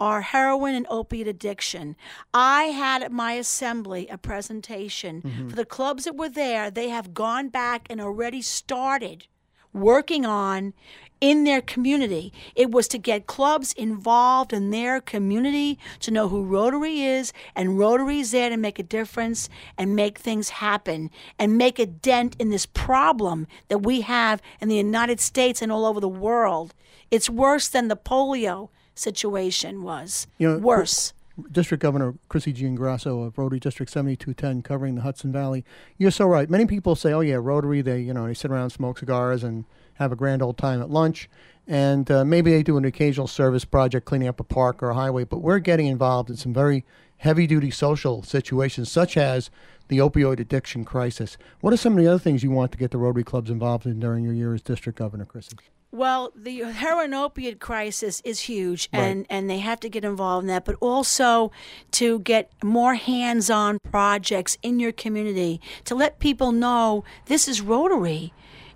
our 0.00 0.22
heroin 0.22 0.74
and 0.74 0.86
opiate 0.90 1.28
addiction. 1.28 1.94
I 2.32 2.64
had 2.64 3.02
at 3.02 3.12
my 3.12 3.34
assembly 3.34 4.08
a 4.08 4.18
presentation 4.18 5.22
mm-hmm. 5.22 5.48
for 5.48 5.56
the 5.56 5.64
clubs 5.64 6.04
that 6.04 6.16
were 6.16 6.28
there. 6.28 6.68
They 6.68 6.88
have 6.88 7.14
gone 7.14 7.48
back 7.48 7.86
and 7.88 8.00
already 8.00 8.42
started 8.42 9.28
working 9.72 10.26
on 10.26 10.74
in 11.20 11.44
their 11.44 11.60
community. 11.60 12.32
It 12.54 12.70
was 12.70 12.88
to 12.88 12.98
get 12.98 13.26
clubs 13.26 13.72
involved 13.72 14.52
in 14.52 14.70
their 14.70 15.00
community, 15.00 15.78
to 16.00 16.10
know 16.10 16.28
who 16.28 16.44
Rotary 16.44 17.02
is, 17.02 17.32
and 17.54 17.78
Rotary's 17.78 18.30
there 18.30 18.50
to 18.50 18.56
make 18.56 18.78
a 18.78 18.82
difference 18.82 19.48
and 19.78 19.96
make 19.96 20.18
things 20.18 20.50
happen 20.50 21.10
and 21.38 21.56
make 21.56 21.78
a 21.78 21.86
dent 21.86 22.36
in 22.38 22.50
this 22.50 22.66
problem 22.66 23.46
that 23.68 23.78
we 23.78 24.02
have 24.02 24.42
in 24.60 24.68
the 24.68 24.76
United 24.76 25.20
States 25.20 25.62
and 25.62 25.72
all 25.72 25.86
over 25.86 26.00
the 26.00 26.08
world. 26.08 26.74
It's 27.10 27.30
worse 27.30 27.68
than 27.68 27.88
the 27.88 27.96
polio 27.96 28.68
situation 28.94 29.82
was. 29.82 30.26
You 30.38 30.52
know, 30.52 30.58
worse. 30.58 31.12
District 31.50 31.82
Governor 31.82 32.14
Chrissy 32.28 32.52
Giangrasso 32.52 33.26
of 33.26 33.36
Rotary 33.38 33.58
District 33.58 33.90
7210 33.90 34.62
covering 34.62 34.94
the 34.94 35.00
Hudson 35.00 35.32
Valley. 35.32 35.64
You're 35.98 36.12
so 36.12 36.26
right. 36.26 36.48
Many 36.48 36.66
people 36.66 36.94
say, 36.94 37.12
oh, 37.12 37.20
yeah, 37.20 37.38
Rotary, 37.40 37.82
they, 37.82 38.00
you 38.00 38.14
know, 38.14 38.26
they 38.26 38.34
sit 38.34 38.50
around, 38.50 38.70
smoke 38.70 38.98
cigars, 38.98 39.42
and 39.42 39.64
have 39.94 40.12
a 40.12 40.16
grand 40.16 40.42
old 40.42 40.58
time 40.58 40.80
at 40.80 40.90
lunch. 40.90 41.28
And 41.66 42.10
uh, 42.10 42.24
maybe 42.24 42.50
they 42.50 42.62
do 42.62 42.76
an 42.76 42.84
occasional 42.84 43.26
service 43.26 43.64
project 43.64 44.04
cleaning 44.06 44.28
up 44.28 44.38
a 44.38 44.44
park 44.44 44.82
or 44.82 44.90
a 44.90 44.94
highway, 44.94 45.24
but 45.24 45.38
we're 45.38 45.60
getting 45.60 45.86
involved 45.86 46.28
in 46.28 46.36
some 46.36 46.52
very 46.52 46.84
heavy 47.18 47.46
duty 47.46 47.70
social 47.70 48.22
situations, 48.22 48.90
such 48.92 49.16
as 49.16 49.50
the 49.88 49.98
opioid 49.98 50.40
addiction 50.40 50.84
crisis. 50.84 51.38
What 51.60 51.72
are 51.72 51.78
some 51.78 51.96
of 51.96 52.04
the 52.04 52.10
other 52.10 52.18
things 52.18 52.42
you 52.42 52.50
want 52.50 52.72
to 52.72 52.78
get 52.78 52.90
the 52.90 52.98
Rotary 52.98 53.24
clubs 53.24 53.50
involved 53.50 53.86
in 53.86 53.98
during 54.00 54.24
your 54.24 54.32
year 54.34 54.52
as 54.54 54.60
District 54.62 54.98
Governor, 54.98 55.24
Chrissy? 55.24 55.56
Well, 55.90 56.32
the 56.34 56.58
heroin 56.62 57.14
opiate 57.14 57.60
crisis 57.60 58.20
is 58.24 58.40
huge, 58.40 58.88
Right. 58.92 59.00
and, 59.00 59.26
and 59.30 59.48
they 59.48 59.58
have 59.58 59.78
to 59.80 59.88
get 59.88 60.04
involved 60.04 60.42
in 60.42 60.48
that, 60.48 60.64
but 60.64 60.74
also 60.80 61.52
to 61.92 62.18
get 62.18 62.50
more 62.64 62.94
hands 62.96 63.48
on 63.48 63.78
projects 63.90 64.58
in 64.60 64.80
your 64.80 64.90
community 64.90 65.60
to 65.84 65.94
let 65.94 66.18
people 66.18 66.50
know 66.50 67.04
this 67.26 67.46
is 67.46 67.60
Rotary 67.60 68.32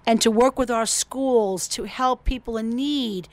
and 0.08 0.22
to 0.22 0.30
work 0.30 0.58
with 0.58 0.70
our 0.70 0.86
schools 0.86 1.68
to 1.68 1.84
help 1.84 2.24
people 2.24 2.56
in 2.56 2.70
need. 2.70 3.28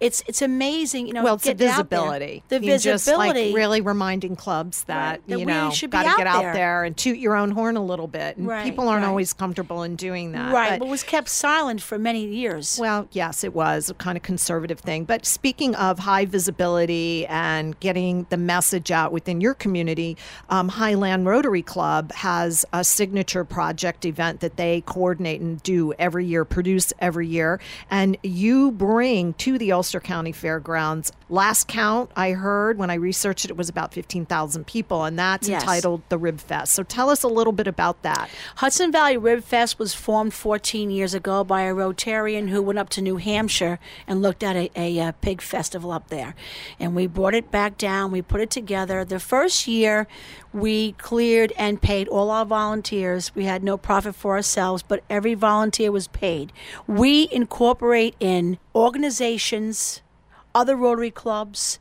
It's 0.00 0.22
it's 0.28 0.42
amazing, 0.42 1.08
you 1.08 1.12
know. 1.12 1.24
well, 1.24 1.34
it's 1.34 1.44
the 1.44 1.50
out 1.50 1.58
visibility. 1.58 2.44
The 2.48 2.62
You 2.62 2.78
just, 2.78 3.06
like, 3.08 3.34
visibility. 3.34 3.52
really 3.52 3.80
reminding 3.80 4.36
clubs 4.36 4.84
that, 4.84 5.10
Right, 5.10 5.26
that 5.26 5.38
you 5.40 5.44
know 5.46 5.70
should 5.70 5.90
be 5.90 5.96
got 5.96 6.12
to 6.12 6.16
get 6.16 6.26
out 6.28 6.42
there. 6.42 6.52
there 6.52 6.84
and 6.84 6.96
toot 6.96 7.18
your 7.18 7.34
own 7.34 7.50
horn 7.50 7.76
a 7.76 7.82
little 7.84 8.06
bit. 8.06 8.36
And 8.36 8.46
Right, 8.46 8.62
people 8.62 8.88
aren't 8.88 9.02
right. 9.02 9.08
always 9.08 9.32
comfortable 9.32 9.82
in 9.82 9.96
doing 9.96 10.32
that. 10.32 10.52
right, 10.54 10.70
but- 10.70 10.78
but 10.80 10.88
was 10.88 11.02
kept 11.02 11.28
silent 11.28 11.82
for 11.82 11.98
many 11.98 12.24
years. 12.24 12.78
Well, 12.80 13.08
yes, 13.10 13.42
it 13.42 13.54
was 13.54 13.90
a 13.90 13.94
kind 13.94 14.16
of 14.16 14.22
conservative 14.22 14.78
thing. 14.78 15.02
But 15.04 15.26
speaking 15.26 15.74
of 15.74 15.98
high 15.98 16.26
visibility 16.26 17.26
and 17.26 17.78
getting 17.80 18.26
the 18.30 18.36
message 18.36 18.92
out 18.92 19.10
within 19.10 19.40
your 19.40 19.54
community, 19.54 20.16
um, 20.48 20.68
Highland 20.68 21.26
Rotary 21.26 21.62
Club 21.62 22.12
has 22.12 22.64
a 22.72 22.84
signature 22.84 23.44
project 23.44 24.04
event 24.04 24.38
that 24.40 24.56
they 24.56 24.82
coordinate 24.86 25.40
and 25.40 25.60
do 25.64 25.92
every 25.98 26.24
year, 26.24 26.44
produce 26.44 26.92
every 27.00 27.26
year. 27.26 27.58
And 27.90 28.16
you 28.22 28.70
bring 28.70 29.32
to 29.34 29.58
the 29.58 29.72
Ulster 29.72 29.87
County 30.00 30.32
Fairgrounds, 30.32 31.10
last 31.30 31.68
count 31.68 32.10
I 32.16 32.30
heard 32.32 32.78
when 32.78 32.90
I 32.90 32.94
researched 32.94 33.44
it, 33.44 33.50
it 33.50 33.56
was 33.56 33.68
about 33.68 33.92
15,000 33.92 34.66
people. 34.66 35.04
And 35.04 35.18
that's 35.18 35.48
Yes. 35.48 35.62
entitled 35.62 36.02
the 36.08 36.18
Rib 36.18 36.40
Fest. 36.40 36.72
So 36.72 36.82
tell 36.82 37.10
us 37.10 37.22
a 37.22 37.28
little 37.28 37.52
bit 37.52 37.66
about 37.66 38.02
that. 38.02 38.30
Hudson 38.56 38.90
Valley 38.90 39.16
Rib 39.16 39.44
Fest 39.44 39.78
was 39.78 39.94
formed 39.94 40.32
14 40.34 40.90
years 40.90 41.14
ago 41.14 41.44
by 41.44 41.62
a 41.62 41.74
Rotarian 41.74 42.48
who 42.48 42.62
went 42.62 42.78
up 42.78 42.88
to 42.90 43.02
New 43.02 43.16
Hampshire 43.16 43.78
and 44.06 44.22
looked 44.22 44.42
at 44.42 44.56
a, 44.56 44.70
a, 44.74 44.98
uh 45.00 45.12
pig 45.20 45.40
festival 45.42 45.90
up 45.90 46.08
there. 46.08 46.34
And 46.80 46.94
we 46.94 47.06
brought 47.06 47.34
it 47.34 47.50
back 47.50 47.76
down, 47.76 48.10
we 48.10 48.22
put 48.22 48.40
it 48.40 48.50
together. 48.50 49.04
The 49.04 49.20
first 49.20 49.66
year, 49.66 50.06
we 50.52 50.92
cleared 50.92 51.52
and 51.58 51.80
paid 51.82 52.08
all 52.08 52.30
our 52.30 52.46
volunteers. 52.46 53.34
We 53.34 53.44
had 53.44 53.62
no 53.62 53.76
profit 53.76 54.14
for 54.14 54.34
ourselves, 54.36 54.82
but 54.82 55.04
every 55.10 55.34
volunteer 55.34 55.92
was 55.92 56.08
paid. 56.08 56.52
We 56.86 57.28
incorporate 57.30 58.14
in 58.18 58.58
organizations, 58.74 60.00
other 60.58 60.74
Rotary 60.74 61.12
clubs 61.12 61.78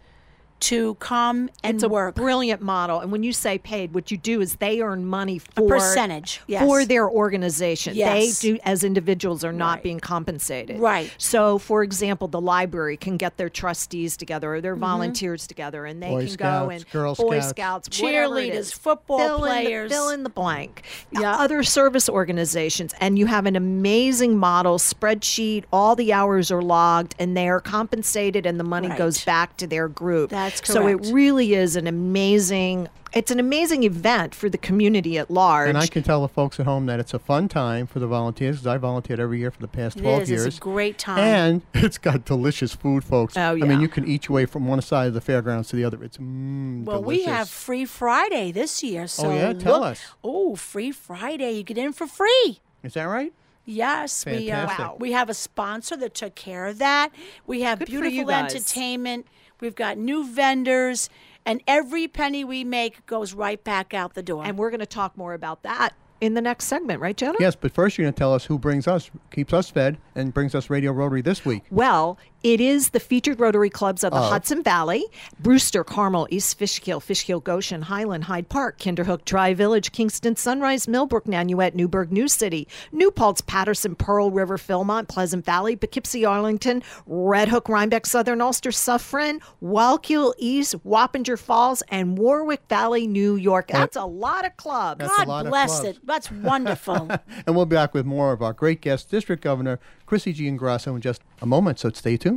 to 0.59 0.95
come 0.95 1.49
and 1.63 1.75
it's 1.75 1.83
a 1.83 1.89
work. 1.89 2.15
brilliant 2.15 2.61
model. 2.61 2.99
And 2.99 3.11
when 3.11 3.23
you 3.23 3.33
say 3.33 3.57
paid, 3.57 3.93
what 3.93 4.11
you 4.11 4.17
do 4.17 4.41
is 4.41 4.55
they 4.55 4.81
earn 4.81 5.05
money 5.05 5.39
for 5.39 5.67
percentage, 5.67 6.41
yes. 6.47 6.63
for 6.63 6.85
their 6.85 7.09
organization. 7.09 7.95
Yes. 7.95 8.39
They 8.39 8.49
do 8.53 8.59
as 8.63 8.83
individuals 8.83 9.43
are 9.43 9.53
not 9.53 9.67
Right. 9.77 9.83
being 9.83 9.99
compensated. 9.99 10.79
Right. 10.79 11.11
So, 11.17 11.57
for 11.57 11.83
example, 11.83 12.27
the 12.27 12.41
library 12.41 12.97
can 12.97 13.17
get 13.17 13.37
their 13.37 13.49
trustees 13.49 14.17
together 14.17 14.55
or 14.55 14.61
their 14.61 14.73
mm-hmm. 14.73 14.81
volunteers 14.81 15.45
together, 15.47 15.85
and 15.85 16.01
they 16.01 16.09
Boy 16.09 16.19
can 16.21 16.29
Scouts, 16.29 16.63
go 16.65 16.69
and 16.69 16.89
Girl 16.91 17.15
Boy 17.15 17.39
Scouts. 17.39 17.49
Scouts, 17.49 17.89
Cheerleaders, 17.89 18.53
is. 18.53 18.71
football 18.73 19.19
fill 19.19 19.35
In 19.45 19.51
players. 19.51 19.89
the, 19.89 19.95
fill 19.95 20.09
in 20.09 20.23
the 20.23 20.29
blank. 20.29 20.83
Yeah. 21.11 21.35
Other 21.37 21.63
service 21.63 22.09
organizations, 22.09 22.93
and 22.99 23.19
you 23.19 23.25
have 23.27 23.45
an 23.45 23.55
amazing 23.55 24.37
model 24.37 24.77
spreadsheet. 24.77 25.65
All 25.71 25.95
the 25.95 26.13
hours 26.13 26.51
are 26.51 26.61
logged, 26.61 27.15
and 27.19 27.35
they 27.35 27.47
are 27.47 27.59
compensated, 27.61 28.45
and 28.45 28.59
the 28.59 28.63
money 28.63 28.87
Right. 28.87 28.97
goes 28.97 29.23
back 29.23 29.57
to 29.57 29.67
their 29.67 29.87
group. 29.87 30.31
That's 30.47 30.67
So 30.73 30.87
it 30.87 31.11
really 31.11 31.53
is 31.53 31.75
an 31.75 31.87
amazing. 31.87 32.87
It's 33.13 33.31
an 33.31 33.39
amazing 33.39 33.83
event 33.83 34.35
for 34.35 34.49
the 34.49 34.57
community 34.57 35.17
at 35.17 35.31
large. 35.31 35.69
And 35.69 35.77
I 35.77 35.87
can 35.87 36.03
tell 36.03 36.21
the 36.21 36.27
folks 36.27 36.59
at 36.59 36.65
home 36.65 36.85
that 36.87 36.99
it's 36.99 37.13
a 37.13 37.19
fun 37.19 37.47
time 37.47 37.87
for 37.87 37.99
the 37.99 38.05
volunteers 38.07 38.57
because 38.57 38.67
I 38.67 38.77
volunteered 38.77 39.19
every 39.19 39.39
year 39.39 39.49
for 39.49 39.61
the 39.61 39.67
past 39.67 39.97
12 39.97 40.23
is. 40.23 40.29
years. 40.29 40.45
It's 40.45 40.57
a 40.57 40.59
great 40.59 40.97
time. 40.97 41.19
And 41.19 41.61
it's 41.73 41.97
got 41.97 42.25
delicious 42.25 42.75
food, 42.75 43.03
folks. 43.03 43.35
Oh, 43.37 43.55
yeah. 43.55 43.63
I 43.63 43.67
mean, 43.67 43.81
you 43.81 43.87
can 43.87 44.07
eat 44.07 44.27
your 44.27 44.35
way 44.35 44.45
from 44.45 44.67
one 44.67 44.81
side 44.81 45.07
of 45.07 45.13
the 45.13 45.21
fairgrounds 45.21 45.69
to 45.69 45.75
the 45.77 45.83
other. 45.85 46.03
It's 46.03 46.17
mm, 46.17 46.83
Well, 46.83 47.01
delicious. 47.01 47.25
we 47.25 47.31
have 47.31 47.49
Free 47.49 47.85
Friday 47.85 48.51
this 48.51 48.83
year. 48.83 49.07
So 49.07 49.31
yeah? 49.33 49.53
Tell 49.53 49.79
look- 49.79 49.91
us. 49.93 50.01
Oh, 50.23 50.55
Free 50.55 50.91
Friday. 50.91 51.51
You 51.53 51.63
get 51.63 51.77
in 51.77 51.93
for 51.93 52.07
free. 52.07 52.59
Is 52.83 52.93
that 52.93 53.03
right? 53.05 53.33
Yes, 53.69 54.25
we 54.25 54.49
uh, 54.49 54.65
Wow. 54.65 54.95
we 54.97 55.11
have 55.11 55.29
a 55.29 55.33
sponsor 55.33 55.97
that 55.97 56.13
took 56.13 56.35
care 56.35 56.67
of 56.67 56.77
that. 56.77 57.11
We 57.45 57.61
have 57.61 57.79
Good 57.79 57.89
for 57.89 57.93
you 57.95 58.01
beautiful 58.01 58.29
guys. 58.29 58.55
entertainment. 58.55 59.27
We've 59.59 59.75
got 59.75 59.97
new 59.97 60.27
vendors, 60.27 61.09
and 61.45 61.61
every 61.67 62.07
penny 62.07 62.43
we 62.43 62.63
make 62.63 63.05
goes 63.05 63.33
right 63.33 63.63
back 63.63 63.93
out 63.93 64.13
the 64.13 64.23
door. 64.23 64.43
and 64.45 64.57
we're 64.57 64.69
going 64.69 64.79
to 64.79 64.85
talk 64.85 65.17
more 65.17 65.33
about 65.33 65.63
that 65.63 65.93
in 66.19 66.33
the 66.33 66.41
next 66.41 66.65
segment, 66.65 66.99
right, 66.99 67.15
Jonah? 67.15 67.37
Yes, 67.39 67.55
but 67.55 67.71
first 67.71 67.97
you're 67.97 68.05
going 68.05 68.13
to 68.13 68.17
tell 68.17 68.33
us 68.33 68.45
who 68.45 68.57
brings 68.57 68.87
us, 68.87 69.11
keeps 69.31 69.53
us 69.53 69.69
fed, 69.69 69.97
and 70.15 70.33
brings 70.33 70.55
us 70.55 70.69
Radio 70.69 70.91
Rotary 70.91 71.21
this 71.21 71.45
week. 71.45 71.63
Well, 71.69 72.17
It 72.47 72.61
is 72.61 72.91
the 72.91 73.01
featured 73.01 73.41
Rotary 73.41 73.69
clubs 73.69 74.05
of 74.05 74.13
the 74.13 74.19
oh. 74.19 74.29
Hudson 74.29 74.63
Valley, 74.63 75.03
Brewster, 75.37 75.83
Carmel, 75.83 76.29
East 76.31 76.57
Fishkill, 76.57 77.01
Fishkill, 77.01 77.41
Goshen, 77.41 77.81
Highland, 77.81 78.23
Hyde 78.23 78.47
Park, 78.47 78.79
Kinderhook, 78.79 79.25
Dry 79.25 79.53
Village, 79.53 79.91
Kingston, 79.91 80.37
Sunrise, 80.37 80.87
Millbrook, 80.87 81.25
Nanuet, 81.25 81.75
Newburgh, 81.75 82.09
New 82.09 82.29
City, 82.29 82.65
New 82.93 83.11
Paltz, 83.11 83.41
Patterson, 83.41 83.95
Pearl 83.95 84.31
River, 84.31 84.57
Philmont, 84.57 85.09
Pleasant 85.09 85.43
Valley, 85.43 85.75
Poughkeepsie, 85.75 86.23
Arlington, 86.23 86.83
Red 87.05 87.49
Hook, 87.49 87.67
Rhinebeck, 87.67 88.05
Southern 88.05 88.39
Ulster, 88.39 88.71
Suffern, 88.71 89.41
Wallkill 89.61 90.33
East, 90.37 90.81
Wappinger 90.85 91.37
Falls, 91.37 91.83
and 91.89 92.17
Warwick 92.17 92.61
Valley, 92.69 93.07
New 93.07 93.35
York. 93.35 93.67
That's 93.67 93.97
a 93.97 94.05
lot 94.05 94.45
of 94.45 94.55
clubs. 94.55 94.99
That's 94.99 95.11
a 95.11 95.17
God 95.17 95.27
lot 95.27 95.45
of 95.47 95.49
bless 95.51 95.81
clubs. 95.81 95.97
it. 95.97 96.07
That's 96.07 96.31
wonderful. 96.31 97.09
And 97.45 97.55
we'll 97.55 97.65
be 97.65 97.75
back 97.75 97.93
with 97.93 98.05
more 98.05 98.31
of 98.33 98.41
our 98.41 98.53
great 98.53 98.81
guest, 98.81 99.09
District 99.09 99.41
Governor 99.43 99.79
Chrissy 100.05 100.33
Giangrasso, 100.33 100.95
in 100.95 101.01
just 101.01 101.21
a 101.41 101.45
moment, 101.45 101.79
so 101.79 101.89
stay 101.91 102.15
tuned. 102.15 102.36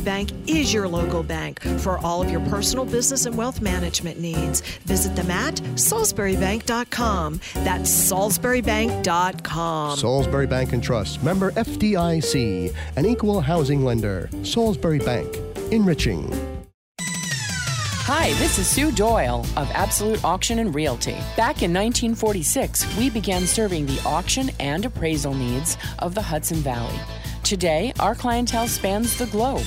Bank 0.00 0.30
is 0.46 0.72
your 0.72 0.88
local 0.88 1.22
bank 1.22 1.60
for 1.80 1.98
all 1.98 2.22
of 2.22 2.30
your 2.30 2.40
personal 2.40 2.84
business 2.84 3.26
and 3.26 3.36
wealth 3.36 3.60
management 3.60 4.18
needs. 4.18 4.60
Visit 4.84 5.14
them 5.16 5.30
at 5.30 5.54
salisburybank.com. 5.54 7.40
That's 7.54 7.90
salisburybank.com. 7.90 9.98
Salisbury 9.98 10.46
Bank 10.46 10.72
and 10.72 10.82
Trust, 10.82 11.22
member 11.22 11.50
FDIC, 11.52 12.74
an 12.96 13.06
equal 13.06 13.40
housing 13.40 13.84
lender. 13.84 14.28
Salisbury 14.42 14.98
Bank, 14.98 15.36
enriching. 15.70 16.30
Hi, 18.08 18.32
this 18.34 18.60
is 18.60 18.68
Sue 18.68 18.92
Doyle 18.92 19.44
of 19.56 19.68
Absolute 19.72 20.24
Auction 20.24 20.60
and 20.60 20.72
Realty. 20.72 21.16
Back 21.36 21.64
in 21.64 21.74
1946, 21.74 22.96
we 22.96 23.10
began 23.10 23.48
serving 23.48 23.86
the 23.86 24.00
auction 24.06 24.48
and 24.60 24.84
appraisal 24.84 25.34
needs 25.34 25.76
of 25.98 26.14
the 26.14 26.22
Hudson 26.22 26.58
Valley. 26.58 26.94
Today, 27.42 27.92
our 27.98 28.14
clientele 28.14 28.68
spans 28.68 29.18
the 29.18 29.26
globe, 29.26 29.66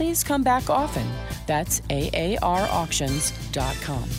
please 0.01 0.23
come 0.23 0.41
back 0.41 0.67
often. 0.67 1.05
That's 1.45 1.81
AARauctions.com. 1.81 4.09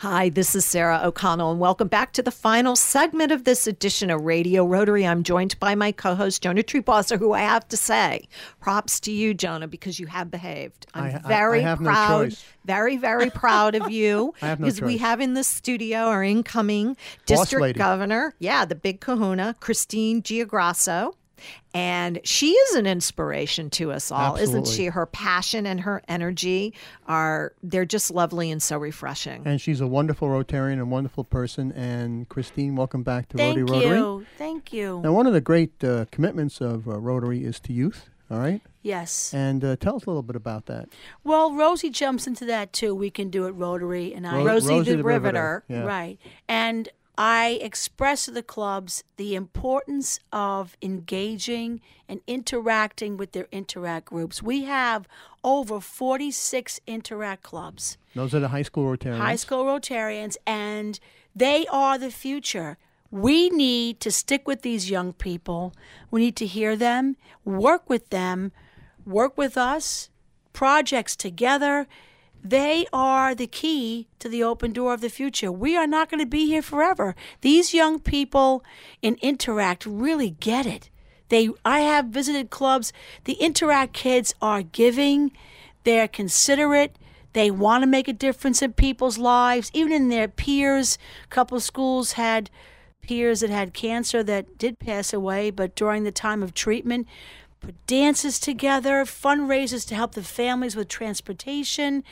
Hi, 0.00 0.28
this 0.28 0.54
is 0.54 0.66
Sarah 0.66 1.00
O'Connell, 1.02 1.52
and 1.52 1.58
welcome 1.58 1.88
back 1.88 2.12
to 2.12 2.22
the 2.22 2.30
final 2.30 2.76
segment 2.76 3.32
of 3.32 3.44
this 3.44 3.66
edition 3.66 4.10
of 4.10 4.20
Radio 4.20 4.66
Rotary. 4.66 5.06
I'm 5.06 5.22
joined 5.22 5.58
by 5.58 5.74
my 5.74 5.90
co 5.90 6.14
host, 6.14 6.42
Jonah 6.42 6.62
Triebwasser, 6.62 7.18
who 7.18 7.32
I 7.32 7.40
have 7.40 7.66
to 7.68 7.78
say, 7.78 8.28
props 8.60 9.00
to 9.00 9.10
you, 9.10 9.32
Jonah, 9.32 9.68
because 9.68 9.98
you 9.98 10.06
have 10.08 10.30
behaved. 10.30 10.86
I'm 10.92 11.04
I- 11.04 11.12
I- 11.12 11.20
I 11.24 11.28
very 11.28 11.62
have 11.62 11.80
no 11.80 11.88
proud, 11.88 12.24
choice. 12.32 12.44
very, 12.66 12.98
very 12.98 13.30
proud 13.30 13.74
of 13.74 13.90
you. 14.00 14.34
I 14.42 14.48
have 14.48 14.60
no 14.60 14.66
because 14.66 14.82
we 14.82 14.98
have 14.98 15.22
in 15.22 15.32
the 15.32 15.44
studio 15.44 16.00
our 16.00 16.22
incoming 16.22 16.88
Boss 16.88 16.96
district 17.24 17.62
lady. 17.62 17.78
governor, 17.78 18.34
yeah, 18.38 18.66
the 18.66 18.74
big 18.74 19.00
kahuna, 19.00 19.56
Christine 19.60 20.20
Giangrasso. 20.20 21.14
And 21.74 22.20
she 22.24 22.52
is 22.52 22.76
an 22.76 22.86
inspiration 22.86 23.68
to 23.70 23.90
us 23.92 24.10
all, 24.12 24.36
isn't 24.36 24.66
she? 24.68 24.86
Her 24.86 25.06
passion 25.06 25.66
and 25.66 25.80
her 25.80 26.02
energy 26.08 26.72
are, 27.06 27.52
they're 27.62 27.84
just 27.84 28.10
lovely 28.10 28.50
and 28.50 28.62
so 28.62 28.78
refreshing. 28.78 29.42
And 29.44 29.60
she's 29.60 29.80
a 29.80 29.86
wonderful 29.86 30.28
Rotarian 30.28 30.74
and 30.74 30.90
wonderful 30.90 31.24
person. 31.24 31.72
And 31.72 32.28
Christine, 32.28 32.76
welcome 32.76 33.02
back 33.02 33.28
to 33.30 33.36
Thank 33.36 33.58
Rotary 33.58 33.78
Rotary. 33.78 33.98
you. 33.98 34.26
Thank 34.38 34.72
you. 34.72 35.00
Now, 35.02 35.12
one 35.12 35.26
of 35.26 35.32
the 35.32 35.40
great 35.40 35.82
uh, 35.82 36.06
commitments 36.10 36.60
of 36.60 36.86
uh, 36.88 36.98
Rotary 37.00 37.44
is 37.44 37.58
to 37.60 37.72
youth. 37.72 38.08
All 38.30 38.38
right, 38.38 38.62
Yes. 38.80 39.34
and 39.34 39.62
uh, 39.62 39.76
tell 39.76 39.96
us 39.96 40.06
a 40.06 40.10
little 40.10 40.22
bit 40.22 40.34
about 40.34 40.64
that. 40.66 40.88
Well, 41.24 41.52
Rosie 41.54 41.90
jumps 41.90 42.26
into 42.26 42.46
that 42.46 42.72
too. 42.72 42.94
We 42.94 43.10
can 43.10 43.28
do 43.28 43.44
it 43.46 43.50
Rotary, 43.50 44.14
and 44.14 44.26
I 44.26 44.38
Ro- 44.38 44.44
Rosie 44.46 44.80
the 44.80 45.04
Riveter. 45.04 45.62
Yeah. 45.68 45.82
Right. 45.84 46.18
And 46.48 46.88
I 47.16 47.58
express 47.62 48.24
to 48.24 48.32
the 48.32 48.42
clubs 48.42 49.04
the 49.16 49.34
importance 49.36 50.18
of 50.32 50.76
engaging 50.82 51.80
and 52.08 52.20
interacting 52.26 53.16
with 53.16 53.32
their 53.32 53.46
interact 53.52 54.06
groups. 54.06 54.42
We 54.42 54.64
have 54.64 55.06
over 55.44 55.80
46 55.80 56.80
interact 56.86 57.42
clubs, 57.42 57.98
Those 58.14 58.34
are 58.34 58.40
the 58.40 58.48
high 58.48 58.62
school 58.62 58.84
Rotarians. 58.96 59.18
high 59.18 59.36
school 59.36 59.64
Rotarians, 59.64 60.36
and 60.46 60.98
they 61.36 61.66
are 61.68 61.98
the 61.98 62.10
future. 62.10 62.78
We 63.10 63.48
need 63.50 64.00
to 64.00 64.10
stick 64.10 64.48
with 64.48 64.62
these 64.62 64.90
young 64.90 65.12
people. 65.12 65.72
We 66.10 66.20
need 66.20 66.36
to 66.36 66.46
hear 66.46 66.74
them, 66.74 67.16
work 67.44 67.88
with 67.88 68.10
them, 68.10 68.50
work 69.06 69.38
with 69.38 69.56
us, 69.56 70.10
projects 70.52 71.14
together. 71.14 71.86
They 72.44 72.86
are 72.92 73.34
the 73.34 73.46
key 73.46 74.06
to 74.18 74.28
the 74.28 74.44
open 74.44 74.74
door 74.74 74.92
of 74.92 75.00
the 75.00 75.08
future. 75.08 75.50
We 75.50 75.78
are 75.78 75.86
not 75.86 76.10
going 76.10 76.20
to 76.20 76.26
be 76.26 76.44
here 76.46 76.60
forever. 76.60 77.16
These 77.40 77.72
young 77.72 77.98
people 77.98 78.62
in 79.00 79.16
Interact 79.22 79.86
really 79.86 80.30
get 80.30 80.66
it. 80.66 80.90
They 81.30 81.48
I 81.64 81.80
have 81.80 82.06
visited 82.06 82.50
clubs. 82.50 82.92
The 83.24 83.32
Interact 83.34 83.94
kids 83.94 84.34
are 84.42 84.60
giving, 84.60 85.32
they're 85.84 86.06
considerate, 86.06 86.96
they 87.32 87.50
want 87.50 87.82
to 87.82 87.86
make 87.86 88.08
a 88.08 88.12
difference 88.12 88.60
in 88.60 88.74
people's 88.74 89.18
lives, 89.18 89.70
even 89.72 89.92
in 89.92 90.08
their 90.10 90.28
peers. 90.28 90.98
A 91.24 91.28
couple 91.28 91.58
schools 91.60 92.12
had 92.12 92.50
peers 93.00 93.40
that 93.40 93.50
had 93.50 93.74
cancer 93.74 94.22
that 94.22 94.58
did 94.58 94.78
pass 94.78 95.12
away, 95.12 95.50
but 95.50 95.74
during 95.74 96.04
the 96.04 96.12
time 96.12 96.42
of 96.42 96.54
treatment, 96.54 97.08
put 97.64 97.86
dances 97.86 98.38
together, 98.38 99.04
fundraisers 99.04 99.86
to 99.88 99.94
help 99.94 100.12
the 100.14 100.22
families 100.22 100.76
with 100.76 100.88
transportation. 100.88 102.04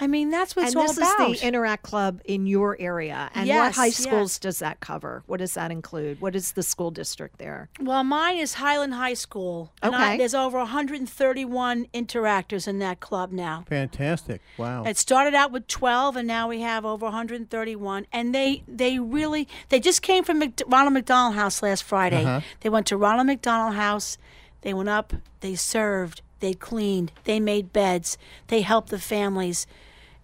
I 0.00 0.06
mean, 0.06 0.30
that's 0.30 0.54
what 0.54 0.66
it's 0.66 0.76
and 0.76 0.88
this 0.88 0.96
about. 0.96 1.30
is 1.32 1.40
the 1.40 1.46
Interact 1.48 1.82
Club 1.82 2.20
in 2.24 2.46
your 2.46 2.76
area. 2.78 3.30
And 3.34 3.48
what 3.48 3.74
high 3.74 3.90
schools 3.90 4.34
yes. 4.34 4.38
does 4.38 4.58
that 4.60 4.78
cover? 4.78 5.24
What 5.26 5.38
does 5.38 5.54
that 5.54 5.72
include? 5.72 6.20
What 6.20 6.36
is 6.36 6.52
the 6.52 6.62
school 6.62 6.92
district 6.92 7.38
there? 7.38 7.68
well, 7.80 8.04
mine 8.04 8.38
is 8.38 8.54
Highland 8.54 8.94
High 8.94 9.14
School. 9.14 9.72
and 9.82 9.94
I- 9.96 10.08
Okay. 10.10 10.18
there's 10.18 10.34
over 10.34 10.58
131 10.58 11.86
interactors 11.92 12.68
in 12.68 12.78
that 12.78 13.00
club 13.00 13.32
now. 13.32 13.64
Fantastic! 13.68 14.40
Wow. 14.56 14.84
It 14.84 14.96
started 14.98 15.34
out 15.34 15.50
with 15.50 15.66
12 15.66 16.14
and 16.16 16.28
now 16.28 16.48
we 16.48 16.60
have 16.60 16.84
over 16.84 17.06
131 17.06 18.06
and 18.12 18.32
they 18.32 18.62
they 18.68 19.00
really 19.00 19.48
they 19.68 19.80
just 19.80 20.02
came 20.02 20.22
from 20.22 20.38
Mc, 20.38 20.62
Ronald 20.68 20.94
McDonald 20.94 21.34
House 21.34 21.60
last 21.60 21.82
Friday. 21.82 22.24
Uh-huh. 22.24 22.40
They 22.60 22.68
went 22.68 22.86
to 22.86 22.96
Ronald 22.96 23.26
McDonald 23.26 23.74
House. 23.74 24.16
They 24.62 24.74
went 24.74 24.88
up, 24.88 25.12
they 25.40 25.54
served, 25.54 26.22
they 26.40 26.54
cleaned, 26.54 27.12
they 27.24 27.40
made 27.40 27.72
beds, 27.72 28.18
they 28.48 28.62
helped 28.62 28.90
the 28.90 28.98
families. 28.98 29.66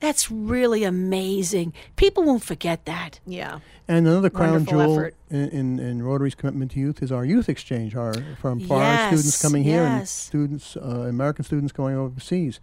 That's 0.01 0.31
really 0.31 0.85
amazing. 0.85 1.73
People 1.97 2.25
won't 2.25 2.45
forget 2.45 2.85
that. 2.85 3.21
Yeah. 3.27 3.61
And 3.89 4.07
another 4.07 4.29
crown 4.29 4.65
Wonderful 4.67 4.87
jewel 4.87 5.11
in, 5.31 5.49
in, 5.51 5.79
in 5.79 6.03
Rotary's 6.03 6.35
commitment 6.35 6.73
to 6.73 6.81
youth 6.81 7.03
is 7.03 7.11
our 7.11 7.25
youth 7.25 7.49
exchange, 7.49 7.95
our 7.95 8.13
from 8.41 8.61
foreign 8.61 8.83
Yes, 8.83 9.09
students 9.09 9.43
coming 9.43 9.65
here 9.65 9.83
and 9.83 10.09
students, 10.09 10.77
uh, 10.77 11.07
American 11.09 11.45
students 11.45 11.73
going 11.73 11.97
overseas. 11.97 12.61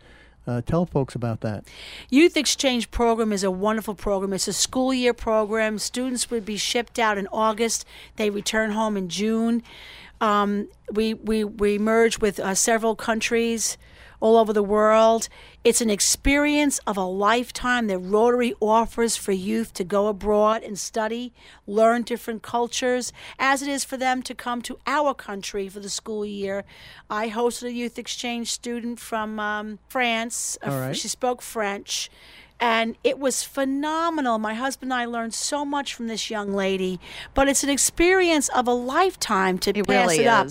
Uh, 0.48 0.62
tell 0.62 0.86
folks 0.86 1.14
about 1.14 1.42
that. 1.42 1.66
Youth 2.10 2.36
Exchange 2.36 2.90
Program 2.90 3.32
is 3.32 3.44
a 3.44 3.52
wonderful 3.52 3.94
program. 3.94 4.34
It's 4.34 4.48
a 4.48 4.54
school 4.54 4.94
year 4.94 5.14
program. 5.14 5.78
Students 5.78 6.32
would 6.32 6.46
be 6.46 6.58
shipped 6.58 6.98
out 6.98 7.18
in 7.18 7.28
August. 7.32 7.86
They 8.16 8.30
return 8.30 8.72
home 8.72 8.98
in 8.98 9.08
June. 9.08 9.62
Um, 10.20 10.68
we, 10.92 11.14
we, 11.14 11.44
we 11.44 11.78
merge 11.78 12.20
with 12.20 12.40
uh, 12.40 12.56
several 12.56 12.96
countries 12.96 13.78
all 14.22 14.38
over 14.38 14.54
the 14.54 14.64
world. 14.64 15.28
It's 15.64 15.82
an 15.82 15.90
experience 15.90 16.80
of 16.88 16.96
a 16.96 17.04
lifetime 17.04 17.88
that 17.88 17.98
Rotary 17.98 18.54
offers 18.62 19.18
for 19.18 19.34
youth 19.34 19.74
to 19.74 19.84
go 19.84 20.08
abroad 20.08 20.64
and 20.64 20.80
study, 20.80 21.34
learn 21.68 22.04
different 22.04 22.42
cultures, 22.42 23.12
as 23.38 23.62
it 23.62 23.68
is 23.68 23.84
for 23.84 23.98
them 23.98 24.24
to 24.24 24.34
come 24.34 24.62
to 24.62 24.78
our 24.88 25.14
country 25.14 25.68
for 25.68 25.82
the 25.82 25.90
school 25.90 26.26
year. 26.26 26.64
I 27.10 27.30
hosted 27.30 27.64
a 27.64 27.74
youth 27.74 28.00
exchange 28.00 28.52
student 28.52 29.00
from 29.00 29.40
um, 29.40 29.80
France. 29.90 30.58
Uh, 30.66 30.72
All 30.72 30.80
right. 30.80 30.96
She 30.96 31.10
spoke 31.10 31.42
French. 31.42 32.10
And 32.64 32.96
it 33.04 33.18
was 33.18 33.42
phenomenal. 33.42 34.38
My 34.38 34.54
husband 34.54 34.92
and 34.92 35.02
I 35.02 35.06
learned 35.06 35.34
so 35.34 35.66
much 35.66 35.96
from 35.96 36.06
this 36.06 36.30
young 36.30 36.54
lady, 36.54 37.00
but 37.34 37.50
it's 37.50 37.64
an 37.64 37.72
experience 37.72 38.50
of 38.50 38.68
a 38.68 38.74
lifetime 38.74 39.58
to 39.60 39.72
It 39.72 39.88
pass 39.88 40.10
really 40.12 40.26
it 40.26 40.28
up. 40.28 40.48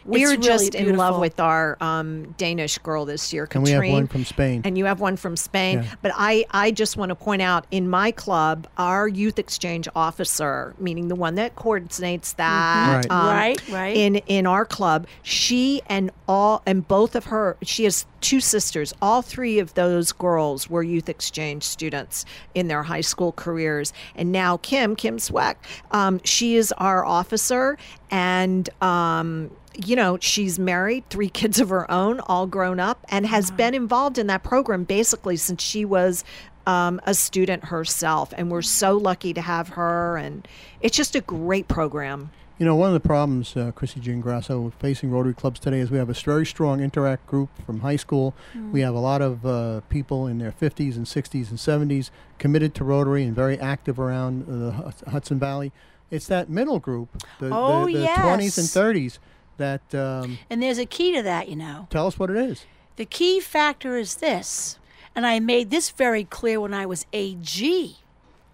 Is. 0.00 0.06
We 0.06 0.22
It's 0.22 0.30
were 0.30 0.36
just 0.42 0.74
really 0.74 0.88
in 0.90 0.96
love 0.96 1.18
with 1.20 1.38
our 1.40 1.76
um, 1.80 2.32
Danish 2.38 2.78
girl 2.78 3.04
this 3.04 3.32
year, 3.32 3.44
And 3.44 3.50
Katrine. 3.64 3.80
we 3.80 3.86
have 3.88 3.92
one 3.94 4.06
from 4.06 4.24
Spain. 4.24 4.62
And 4.64 4.76
you 4.78 4.84
have 4.86 5.00
one 5.00 5.16
from 5.16 5.36
Spain. 5.36 5.82
Yeah. 5.82 5.94
But 6.02 6.12
I, 6.16 6.44
I 6.50 6.70
just 6.70 6.96
want 6.96 7.10
to 7.10 7.14
point 7.14 7.42
out 7.42 7.66
in 7.70 7.88
my 7.88 8.10
club, 8.10 8.66
our 8.78 9.08
youth 9.08 9.38
exchange 9.38 9.88
officer, 9.94 10.74
meaning 10.78 11.08
the 11.08 11.14
one 11.14 11.34
that 11.36 11.56
coordinates 11.56 12.32
that, 12.34 12.96
Right. 12.96 13.10
um, 13.10 13.26
Right, 13.28 13.68
right. 13.68 13.96
in 13.96 14.16
in 14.26 14.46
our 14.46 14.64
club, 14.64 15.06
she 15.22 15.82
and 15.88 16.10
all 16.26 16.62
and 16.66 16.86
both 16.86 17.14
of 17.14 17.26
her, 17.26 17.56
she 17.62 17.84
has 17.84 18.06
two 18.20 18.40
sisters. 18.40 18.92
All 19.00 19.22
three 19.22 19.58
of 19.58 19.74
those 19.74 20.12
girls 20.12 20.68
were 20.68 20.82
youth 20.82 21.08
exchange 21.08 21.62
students 21.62 22.24
in 22.54 22.68
their 22.68 22.82
high 22.82 23.00
school 23.00 23.32
careers. 23.32 23.92
And 24.16 24.32
now 24.32 24.56
Kim, 24.58 24.96
Kim 24.96 25.18
Sweck, 25.18 25.64
um, 25.92 26.20
she 26.24 26.56
is 26.56 26.72
our 26.78 27.04
officer, 27.04 27.78
and 28.10 28.68
um, 28.82 29.50
you 29.84 29.96
know, 29.96 30.18
she's 30.20 30.58
married, 30.58 31.08
three 31.08 31.28
kids 31.40 31.60
of 31.60 31.68
her 31.68 31.90
own, 31.90 32.20
all 32.20 32.46
grown 32.46 32.80
up, 32.80 33.04
and 33.08 33.26
has 33.26 33.50
been 33.50 33.74
involved 33.74 34.18
in 34.18 34.26
that 34.26 34.42
program 34.42 34.84
basically 34.84 35.36
since 35.36 35.62
she 35.62 35.84
was 35.84 36.24
um, 36.66 37.00
a 37.04 37.14
student 37.14 37.64
herself. 37.66 38.32
And 38.36 38.50
we're 38.50 38.62
so 38.62 38.96
lucky 38.96 39.32
to 39.34 39.40
have 39.40 39.68
her. 39.70 40.16
And 40.16 40.46
it's 40.80 40.96
just 40.96 41.14
a 41.14 41.20
great 41.20 41.68
program. 41.68 42.30
You 42.58 42.66
know, 42.66 42.74
one 42.74 42.88
of 42.88 42.94
the 43.00 43.06
problems, 43.08 43.56
uh, 43.56 43.70
Chrissy 43.70 44.00
Giangrasso, 44.00 44.72
facing 44.80 45.12
Rotary 45.12 45.32
clubs 45.32 45.60
today 45.60 45.78
is 45.78 45.92
we 45.92 45.98
have 45.98 46.10
a 46.10 46.12
very 46.12 46.44
strong 46.44 46.80
interact 46.80 47.24
group 47.28 47.50
from 47.64 47.80
high 47.80 47.94
school. 47.94 48.34
We 48.72 48.80
have 48.80 48.94
a 48.96 48.98
lot 48.98 49.22
of 49.22 49.46
uh, 49.46 49.80
people 49.88 50.26
in 50.26 50.38
their 50.38 50.50
50s 50.50 50.96
and 50.96 51.06
60s 51.06 51.50
and 51.50 51.58
70s 51.90 52.10
committed 52.40 52.74
to 52.74 52.84
Rotary 52.84 53.22
and 53.22 53.32
very 53.32 53.60
active 53.60 54.00
around 54.00 54.42
uh, 54.42 54.90
the 55.04 55.10
Hudson 55.10 55.38
Valley. 55.38 55.70
It's 56.10 56.26
that 56.26 56.48
middle 56.48 56.80
group, 56.80 57.08
the, 57.38 57.50
Oh, 57.52 57.86
the, 57.86 57.92
the 57.92 58.00
yes. 58.00 58.18
20s 58.18 58.58
and 58.58 58.66
30s, 58.66 59.18
that 59.58 59.94
um, 59.94 60.38
And 60.50 60.62
there's 60.62 60.78
a 60.78 60.86
key 60.86 61.14
to 61.14 61.22
that, 61.22 61.48
you 61.48 61.56
know. 61.56 61.86
tell 61.90 62.06
us 62.06 62.18
what 62.18 62.30
it 62.30 62.36
is. 62.36 62.64
The 62.96 63.04
key 63.04 63.38
factor 63.40 63.96
is 63.96 64.16
this, 64.16 64.78
and 65.14 65.24
I 65.26 65.38
made 65.38 65.70
this 65.70 65.90
very 65.90 66.24
clear 66.24 66.60
when 66.60 66.74
I 66.74 66.84
was 66.86 67.06
AG, 67.12 67.96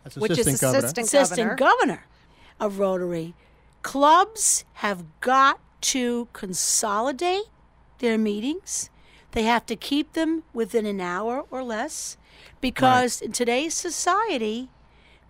That's 0.03 0.17
Which 0.17 0.33
is 0.33 0.41
assistant 0.41 0.61
governor. 0.61 0.79
assistant 0.87 1.07
assistant 1.07 1.59
governor 1.59 2.07
of 2.61 2.79
Rotary. 2.79 3.35
Clubs 3.83 4.65
have 4.75 5.05
got 5.21 5.61
to 5.83 6.29
consolidate 6.33 7.45
their 7.99 8.19
meetings. 8.19 8.91
They 9.33 9.43
have 9.45 9.67
to 9.67 9.77
keep 9.77 10.13
them 10.13 10.43
within 10.53 10.87
an 10.87 11.01
hour 11.01 11.45
or 11.51 11.63
less 11.63 12.17
because 12.61 13.21
in 13.21 13.33
today's 13.33 13.75
society, 13.75 14.71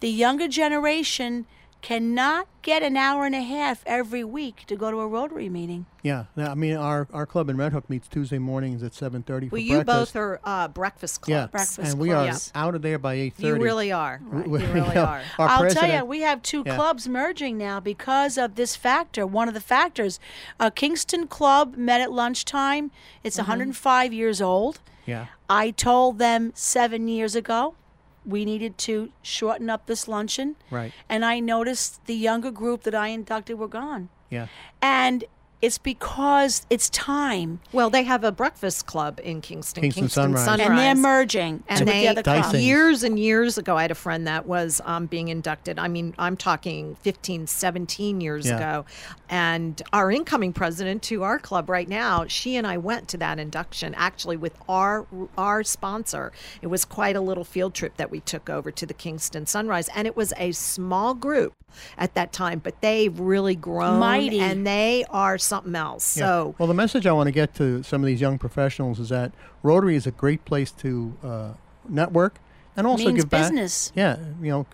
the 0.00 0.10
younger 0.10 0.46
generation 0.48 1.46
cannot 1.84 2.48
get 2.62 2.82
an 2.82 2.96
hour 2.96 3.26
and 3.26 3.34
a 3.34 3.42
half 3.42 3.82
every 3.84 4.24
week 4.24 4.64
to 4.66 4.74
go 4.74 4.90
to 4.90 4.96
a 5.00 5.06
Rotary 5.06 5.50
meeting. 5.50 5.84
Yeah, 6.02 6.24
now, 6.34 6.50
I 6.50 6.54
mean, 6.54 6.76
our, 6.76 7.06
our 7.12 7.26
club 7.26 7.50
in 7.50 7.58
Red 7.58 7.72
Hook 7.72 7.90
meets 7.90 8.08
Tuesday 8.08 8.38
mornings 8.38 8.82
at 8.82 8.92
7.30 8.92 9.50
Well, 9.50 9.60
you 9.60 9.74
breakfast. 9.84 10.14
both 10.14 10.16
are 10.16 10.40
uh, 10.44 10.68
breakfast 10.68 11.20
yeah, 11.26 11.40
clubs. 11.46 11.50
Breakfast 11.52 11.78
and 11.92 12.00
we 12.00 12.08
clubs. 12.08 12.50
are 12.54 12.58
out 12.66 12.74
of 12.74 12.80
there 12.80 12.98
by 12.98 13.16
8.30. 13.16 13.40
You 13.40 13.54
really 13.56 13.92
are. 13.92 14.18
We- 14.32 14.60
You 14.62 14.66
really 14.68 14.94
know, 14.94 15.04
are. 15.04 15.22
I'll 15.38 15.68
tell 15.70 15.90
you, 15.90 16.04
we 16.06 16.20
have 16.22 16.40
two 16.40 16.62
Yeah. 16.64 16.74
clubs 16.74 17.06
merging 17.06 17.58
now 17.58 17.80
because 17.80 18.38
of 18.38 18.54
this 18.54 18.74
factor. 18.76 19.26
One 19.26 19.46
of 19.48 19.52
the 19.54 19.60
factors, 19.60 20.18
a 20.58 20.70
Kingston 20.70 21.26
club 21.26 21.76
met 21.76 22.00
at 22.00 22.10
lunchtime. 22.12 22.90
It's 23.22 23.36
Mm-hmm. 23.36 23.50
105 23.50 24.12
years 24.14 24.40
old. 24.40 24.80
Yeah. 25.04 25.26
I 25.50 25.70
told 25.70 26.18
them 26.18 26.52
seven 26.54 27.08
years 27.08 27.36
ago 27.36 27.74
we 28.24 28.44
needed 28.44 28.78
to 28.78 29.10
shorten 29.22 29.68
up 29.70 29.86
this 29.86 30.08
luncheon. 30.08 30.56
Right. 30.70 30.92
And 31.08 31.24
I 31.24 31.40
noticed 31.40 32.06
the 32.06 32.14
younger 32.14 32.50
group 32.50 32.82
that 32.82 32.94
I 32.94 33.08
inducted 33.08 33.58
were 33.58 33.68
gone. 33.68 34.08
Yeah. 34.30 34.46
And 34.80 35.24
it's 35.64 35.78
because 35.78 36.66
it's 36.70 36.88
time. 36.90 37.60
Well, 37.72 37.90
they 37.90 38.02
have 38.04 38.22
a 38.24 38.32
breakfast 38.32 38.86
club 38.86 39.20
in 39.22 39.40
Kingston, 39.40 39.82
Kingston 39.82 40.08
Sunrise. 40.08 40.46
And 40.48 40.60
they're 40.60 40.94
merging 40.94 41.62
And 41.68 41.86
they, 41.88 42.02
the 42.02 42.08
other 42.08 42.22
clubs. 42.22 42.54
Years 42.62 43.02
and 43.02 43.18
years 43.18 43.58
ago, 43.58 43.76
I 43.76 43.82
had 43.82 43.90
a 43.90 43.94
friend 43.94 44.26
that 44.26 44.46
was 44.46 44.80
um, 44.84 45.06
being 45.06 45.28
inducted. 45.28 45.78
I 45.78 45.88
mean, 45.88 46.14
I'm 46.18 46.36
talking 46.36 46.96
15, 46.96 47.46
17 47.46 48.20
years 48.20 48.46
Yeah. 48.46 48.56
ago. 48.56 48.84
And 49.28 49.80
our 49.92 50.10
incoming 50.10 50.52
president 50.52 51.02
to 51.04 51.22
our 51.22 51.38
club 51.38 51.68
right 51.68 51.88
now, 51.88 52.26
she 52.26 52.56
and 52.56 52.66
I 52.66 52.76
went 52.76 53.08
to 53.08 53.16
that 53.18 53.38
induction 53.38 53.94
actually 53.96 54.36
with 54.36 54.54
our 54.68 55.06
our 55.36 55.62
sponsor. 55.64 56.32
It 56.62 56.66
was 56.68 56.84
quite 56.84 57.16
a 57.16 57.20
little 57.20 57.44
field 57.44 57.74
trip 57.74 57.96
that 57.96 58.10
we 58.10 58.20
took 58.20 58.48
over 58.50 58.70
to 58.70 58.86
the 58.86 58.94
Kingston 58.94 59.46
Sunrise. 59.46 59.88
And 59.94 60.06
it 60.06 60.16
was 60.16 60.32
a 60.36 60.52
small 60.52 61.14
group 61.14 61.54
at 61.98 62.14
that 62.14 62.32
time, 62.32 62.60
but 62.60 62.80
they've 62.82 63.18
really 63.18 63.56
grown 63.56 63.98
Mighty. 63.98 64.38
and 64.38 64.64
they 64.64 65.04
are 65.10 65.38
something 65.54 65.74
else. 65.76 66.16
Yeah. 66.16 66.24
So 66.26 66.54
well, 66.58 66.68
the 66.68 66.74
message 66.74 67.06
I 67.06 67.12
want 67.12 67.28
to 67.28 67.32
get 67.32 67.54
to 67.56 67.82
some 67.82 68.02
of 68.02 68.06
these 68.06 68.20
young 68.20 68.38
professionals 68.38 68.98
is 69.00 69.08
that 69.10 69.32
Rotary 69.62 69.96
is 69.96 70.06
a 70.06 70.10
great 70.10 70.44
place 70.44 70.70
to 70.72 71.14
uh, 71.22 71.48
network 71.88 72.38
and 72.76 72.88
also 72.88 73.04
Means 73.06 73.20
give 73.22 73.30
back. 73.30 73.42
business. 73.42 73.92
Yeah, 73.94 74.16
you 74.42 74.50
know. 74.50 74.66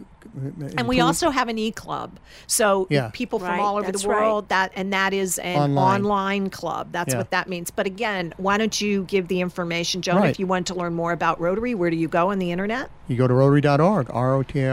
and 0.79 0.87
we 0.89 1.01
also 1.01 1.31
have 1.31 1.49
an 1.49 1.59
e-club 1.59 2.19
so 2.47 2.87
Yeah. 2.91 3.11
people 3.13 3.39
from 3.39 3.49
Right, 3.49 3.61
all 3.61 3.77
over 3.79 3.87
that's 3.91 4.03
the 4.03 4.09
right. 4.09 4.21
world 4.21 4.49
that 4.51 4.71
and 4.77 4.93
that 4.93 5.13
is 5.13 5.39
an 5.39 5.57
Online. 5.59 6.05
online, 6.05 6.51
club 6.51 6.89
that's 6.93 7.13
Yeah. 7.15 7.19
what 7.21 7.31
that 7.31 7.49
means 7.49 7.71
but 7.71 7.87
again 7.87 8.33
why 8.37 8.57
don't 8.59 8.79
you 8.81 9.05
give 9.05 9.29
the 9.29 9.41
information 9.41 10.03
joan 10.03 10.17
Right. 10.17 10.31
if 10.31 10.39
you 10.39 10.47
want 10.47 10.67
to 10.69 10.75
learn 10.75 10.95
more 10.95 11.13
about 11.13 11.41
rotary 11.41 11.75
where 11.75 11.91
do 11.91 11.97
you 11.97 12.07
go 12.07 12.31
on 12.31 12.39
the 12.39 12.53
internet 12.53 12.91
You 13.09 13.17
go 13.17 13.27
to 13.27 13.35
Rotary.org, 13.35 14.07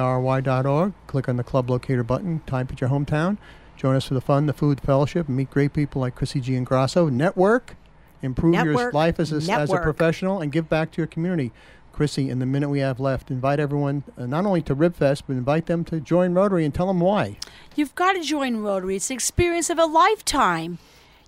R-O-T-A-R-Y.org. 0.02 0.94
Click 1.08 1.28
on 1.30 1.38
the 1.38 1.44
club 1.44 1.70
locator 1.72 2.04
button. 2.04 2.42
Type 2.46 2.72
at 2.72 2.80
your 2.82 2.90
hometown. 2.92 3.38
Join 3.78 3.96
us 3.96 4.06
for 4.06 4.16
the 4.16 4.22
fun, 4.22 4.48
the 4.48 4.54
food, 4.54 4.80
the 4.80 4.88
fellowship, 4.88 5.28
and 5.28 5.38
meet 5.38 5.52
great 5.52 5.72
people 5.72 6.02
like 6.02 6.16
Chrissy 6.16 6.42
Giangrasso. 6.42 7.12
Network, 7.12 7.76
improve 8.24 8.56
your 8.56 8.92
life 8.92 9.20
as 9.20 9.32
a, 9.32 9.54
as 9.54 9.72
a 9.72 9.78
professional, 9.78 10.42
and 10.42 10.52
give 10.52 10.68
back 10.68 10.92
to 10.92 10.98
your 10.98 11.08
community. 11.08 11.52
Chrissy, 11.94 12.30
in 12.30 12.40
the 12.40 12.46
minute 12.46 12.70
we 12.70 12.80
have 12.80 13.00
left, 13.00 13.32
invite 13.32 13.60
everyone 13.60 14.04
uh, 14.18 14.26
not 14.26 14.46
only 14.46 14.62
to 14.64 14.76
Ribfest, 14.76 15.24
but 15.28 15.34
invite 15.34 15.66
them 15.68 15.84
to 15.86 16.00
join 16.00 16.34
Rotary 16.34 16.66
and 16.66 16.74
tell 16.74 16.88
them 16.88 17.00
why. 17.00 17.38
You've 17.76 17.96
got 17.96 18.14
to 18.14 18.22
join 18.22 18.58
Rotary. 18.58 18.98
It's 18.98 19.08
the 19.08 19.16
experience 19.16 19.70
of 19.70 19.80
a 19.80 19.86
lifetime. 19.86 20.78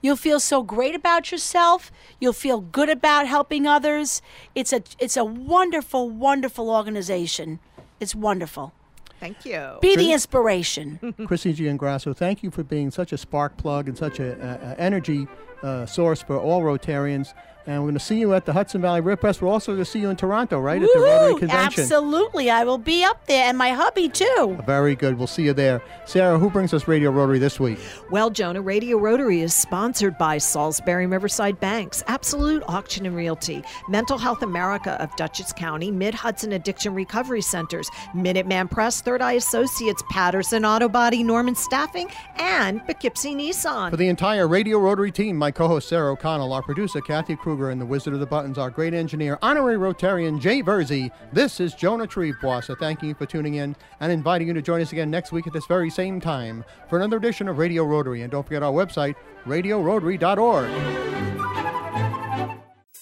You'll 0.01 0.15
feel 0.15 0.39
so 0.39 0.63
great 0.63 0.95
about 0.95 1.31
yourself. 1.31 1.91
You'll 2.19 2.33
feel 2.33 2.61
good 2.61 2.89
about 2.89 3.27
helping 3.27 3.67
others. 3.67 4.21
It's 4.55 4.71
a 4.71 4.83
it's 4.97 5.17
a 5.17 5.25
wonderful, 5.25 6.09
wonderful 6.09 6.69
organization. 6.69 7.59
It's 7.99 8.15
wonderful. 8.15 8.73
Thank 9.19 9.45
you 9.45 9.77
Be 9.81 9.95
the 9.95 10.11
inspiration. 10.13 11.13
Chrissy 11.27 11.53
Giangrasso, 11.53 12.15
thank 12.15 12.43
you 12.43 12.51
for 12.51 12.63
being 12.63 12.91
such 12.91 13.11
a 13.11 13.17
spark 13.17 13.57
plug 13.57 13.87
and 13.87 13.97
such 13.97 14.19
a, 14.19 14.33
a, 14.33 14.71
a 14.71 14.79
energy 14.79 15.27
uh, 15.61 15.85
source 15.85 16.21
for 16.21 16.37
all 16.37 16.61
Rotarians. 16.61 17.33
And 17.65 17.81
we're 17.81 17.89
going 17.89 17.93
to 17.95 17.99
see 17.99 18.17
you 18.17 18.33
at 18.33 18.45
the 18.45 18.53
Hudson 18.53 18.81
Valley 18.81 19.01
Rib 19.01 19.21
Fest. 19.21 19.41
We're 19.41 19.49
also 19.49 19.73
going 19.73 19.83
to 19.83 19.89
see 19.89 19.99
you 19.99 20.09
in 20.09 20.15
Toronto, 20.15 20.59
right, 20.59 20.81
at 20.81 20.89
the 20.91 20.99
Rotary 20.99 21.39
Convention. 21.39 21.83
Absolutely. 21.83 22.49
I 22.49 22.63
will 22.63 22.77
be 22.77 23.03
up 23.03 23.25
there 23.27 23.45
and 23.45 23.57
my 23.57 23.69
hubby 23.71 24.09
too. 24.09 24.57
Very 24.65 24.95
good. 24.95 25.17
We'll 25.17 25.27
see 25.27 25.43
you 25.43 25.53
there. 25.53 25.81
Sarah, 26.05 26.39
who 26.39 26.49
brings 26.49 26.73
us 26.73 26.87
Radio 26.87 27.11
Rotary 27.11 27.37
this 27.37 27.59
week? 27.59 27.77
Well, 28.09 28.29
Jonah, 28.31 28.61
Radio 28.61 28.97
Rotary 28.97 29.41
is 29.41 29.53
sponsored 29.53 30.17
by 30.17 30.39
Salisbury 30.39 31.05
Riverside 31.05 31.59
Banks, 31.59 32.03
Absolute 32.07 32.63
Auction 32.67 33.05
and 33.05 33.15
Realty, 33.15 33.63
Mental 33.87 34.17
Health 34.17 34.41
America 34.41 34.99
of 35.01 35.15
Dutchess 35.15 35.53
County, 35.53 35.91
Mid 35.91 36.15
Hudson 36.15 36.53
Addiction 36.53 36.95
Recovery 36.95 37.41
Centers, 37.41 37.89
Minuteman 38.15 38.71
Press, 38.71 39.01
Third 39.01 39.21
Eye 39.21 39.33
Associates, 39.33 40.01
Patterson 40.09 40.65
Auto 40.65 40.89
Body, 40.89 41.23
Norman 41.23 41.55
Staffing, 41.55 42.09
and 42.37 42.83
Poughkeepsie 42.85 43.35
Nissan. 43.35 43.91
For 43.91 43.97
the 43.97 44.07
entire 44.07 44.47
Radio 44.47 44.79
Rotary 44.79 45.11
team, 45.11 45.35
my 45.35 45.51
co 45.51 45.67
host 45.67 45.89
Sarah 45.89 46.13
O'Connell, 46.13 46.53
our 46.53 46.63
producer 46.63 47.01
Kathy 47.01 47.35
Kruger, 47.49 47.71
and 47.71 47.81
the 47.81 47.85
Wizard 47.85 48.13
of 48.13 48.19
the 48.19 48.27
Buttons, 48.27 48.59
our 48.59 48.69
great 48.69 48.93
engineer, 48.93 49.39
honorary 49.41 49.75
Rotarian 49.75 50.39
Jay 50.39 50.61
Verzi. 50.61 51.09
This 51.33 51.59
is 51.59 51.73
Jonah 51.73 52.05
Treebois, 52.05 52.77
thanking 52.77 53.09
you 53.09 53.15
for 53.15 53.25
tuning 53.25 53.55
in 53.55 53.75
and 53.99 54.11
inviting 54.11 54.47
you 54.47 54.53
to 54.53 54.61
join 54.61 54.81
us 54.81 54.91
again 54.91 55.09
next 55.09 55.31
week 55.31 55.47
at 55.47 55.53
this 55.53 55.65
very 55.65 55.89
same 55.89 56.21
time 56.21 56.63
for 56.91 56.99
another 56.99 57.17
edition 57.17 57.47
of 57.47 57.57
Radio 57.57 57.85
Rotary. 57.85 58.21
And 58.21 58.31
don't 58.31 58.43
forget 58.43 58.61
our 58.61 58.71
website, 58.71 59.15
radiorotary.org. 59.47 61.28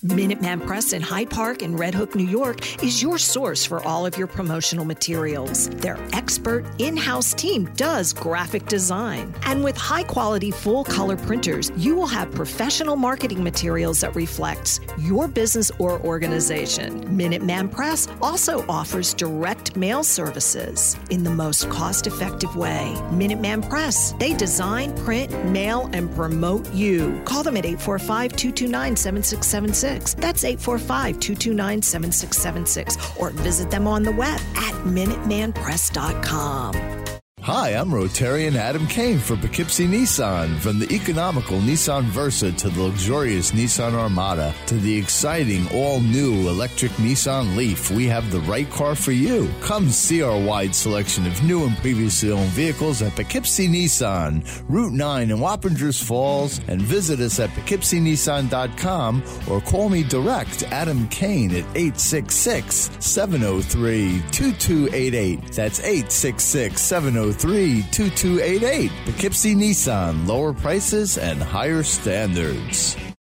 Minuteman 0.05 0.63
Press 0.63 0.93
in 0.93 1.01
Hyde 1.01 1.31
Park 1.31 1.63
and 1.63 1.79
Red 1.79 1.95
Hook, 1.95 2.13
New 2.13 2.27
York 2.27 2.83
is 2.83 3.01
your 3.01 3.17
source 3.17 3.65
for 3.65 3.83
all 3.83 4.05
of 4.05 4.15
your 4.15 4.27
promotional 4.27 4.85
materials. 4.85 5.69
Their 5.69 5.97
expert 6.13 6.67
in 6.77 6.95
house 6.95 7.33
team 7.33 7.65
does 7.75 8.13
graphic 8.13 8.67
design. 8.67 9.33
And 9.41 9.63
with 9.63 9.75
high 9.75 10.03
quality 10.03 10.51
full 10.51 10.83
color 10.83 11.17
printers, 11.17 11.71
you 11.75 11.95
will 11.95 12.05
have 12.05 12.29
professional 12.29 12.95
marketing 12.95 13.43
materials 13.43 13.99
that 14.01 14.15
reflects 14.15 14.79
your 14.99 15.27
business 15.27 15.71
or 15.79 15.99
organization. 16.01 17.03
Minuteman 17.17 17.71
Press 17.71 18.07
also 18.21 18.63
offers 18.69 19.15
direct 19.15 19.75
mail 19.75 20.03
services 20.03 20.95
in 21.09 21.23
the 21.23 21.31
most 21.31 21.71
cost 21.71 22.05
effective 22.05 22.55
way. 22.55 22.93
Minuteman 23.09 23.67
Press, 23.67 24.11
they 24.19 24.35
design, 24.35 24.95
print, 24.97 25.31
mail, 25.45 25.89
and 25.91 26.13
promote 26.13 26.71
you. 26.71 27.19
Call 27.25 27.41
them 27.41 27.57
at 27.57 27.65
845 27.65 28.35
229 28.35 28.95
7676. 28.95 29.86
That's 30.15 30.43
845 30.43 31.19
229 31.19 31.81
7676. 31.81 32.97
Or 33.17 33.31
visit 33.31 33.71
them 33.71 33.87
on 33.87 34.03
the 34.03 34.11
web 34.11 34.39
at 34.55 34.73
MinutemanPress.com. 34.85 36.86
Hi, 37.47 37.69
I'm 37.69 37.91
Rotarian 37.91 38.55
Adam 38.57 38.85
Kane 38.87 39.19
for 39.19 39.37
Poughkeepsie 39.37 39.87
Nissan. 39.87 40.57
From 40.57 40.79
the 40.79 40.93
economical 40.93 41.59
Nissan 41.59 42.03
Versa 42.03 42.51
to 42.51 42.67
the 42.67 42.83
luxurious 42.83 43.51
Nissan 43.51 43.93
Armada 43.93 44.53
to 44.65 44.75
the 44.75 44.97
exciting 44.97 45.65
all 45.73 46.01
new 46.01 46.49
electric 46.49 46.91
Nissan 46.97 47.55
Leaf, 47.55 47.89
we 47.89 48.05
have 48.07 48.29
the 48.31 48.41
right 48.41 48.69
car 48.69 48.95
for 48.95 49.13
you. 49.13 49.49
Come 49.61 49.87
see 49.87 50.21
our 50.21 50.37
wide 50.37 50.75
selection 50.75 51.25
of 51.25 51.41
new 51.41 51.65
and 51.65 51.77
previously 51.77 52.31
owned 52.31 52.49
vehicles 52.49 53.01
at 53.01 53.15
Poughkeepsie 53.15 53.69
Nissan, 53.69 54.45
Route 54.67 54.91
9 54.91 55.31
in 55.31 55.37
Wappingers 55.37 56.03
Falls, 56.03 56.59
and 56.67 56.81
visit 56.81 57.21
us 57.21 57.39
at 57.39 57.49
PoughkeepsieNissan.com 57.51 59.23
or 59.49 59.61
call 59.61 59.87
me 59.87 60.03
direct, 60.03 60.63
Adam 60.63 61.07
Kane, 61.07 61.51
at 61.51 61.63
866 61.77 62.91
703 62.99 64.21
2288. 64.33 65.53
That's 65.53 65.79
866 65.79 66.81
703 66.81 67.36
2288. 67.39 68.91
Poughkeepsie 69.05 69.55
Nissan, 69.55 70.27
lower 70.27 70.53
prices 70.53 71.17
and 71.17 71.41
higher 71.41 71.83
standards. 71.83 72.95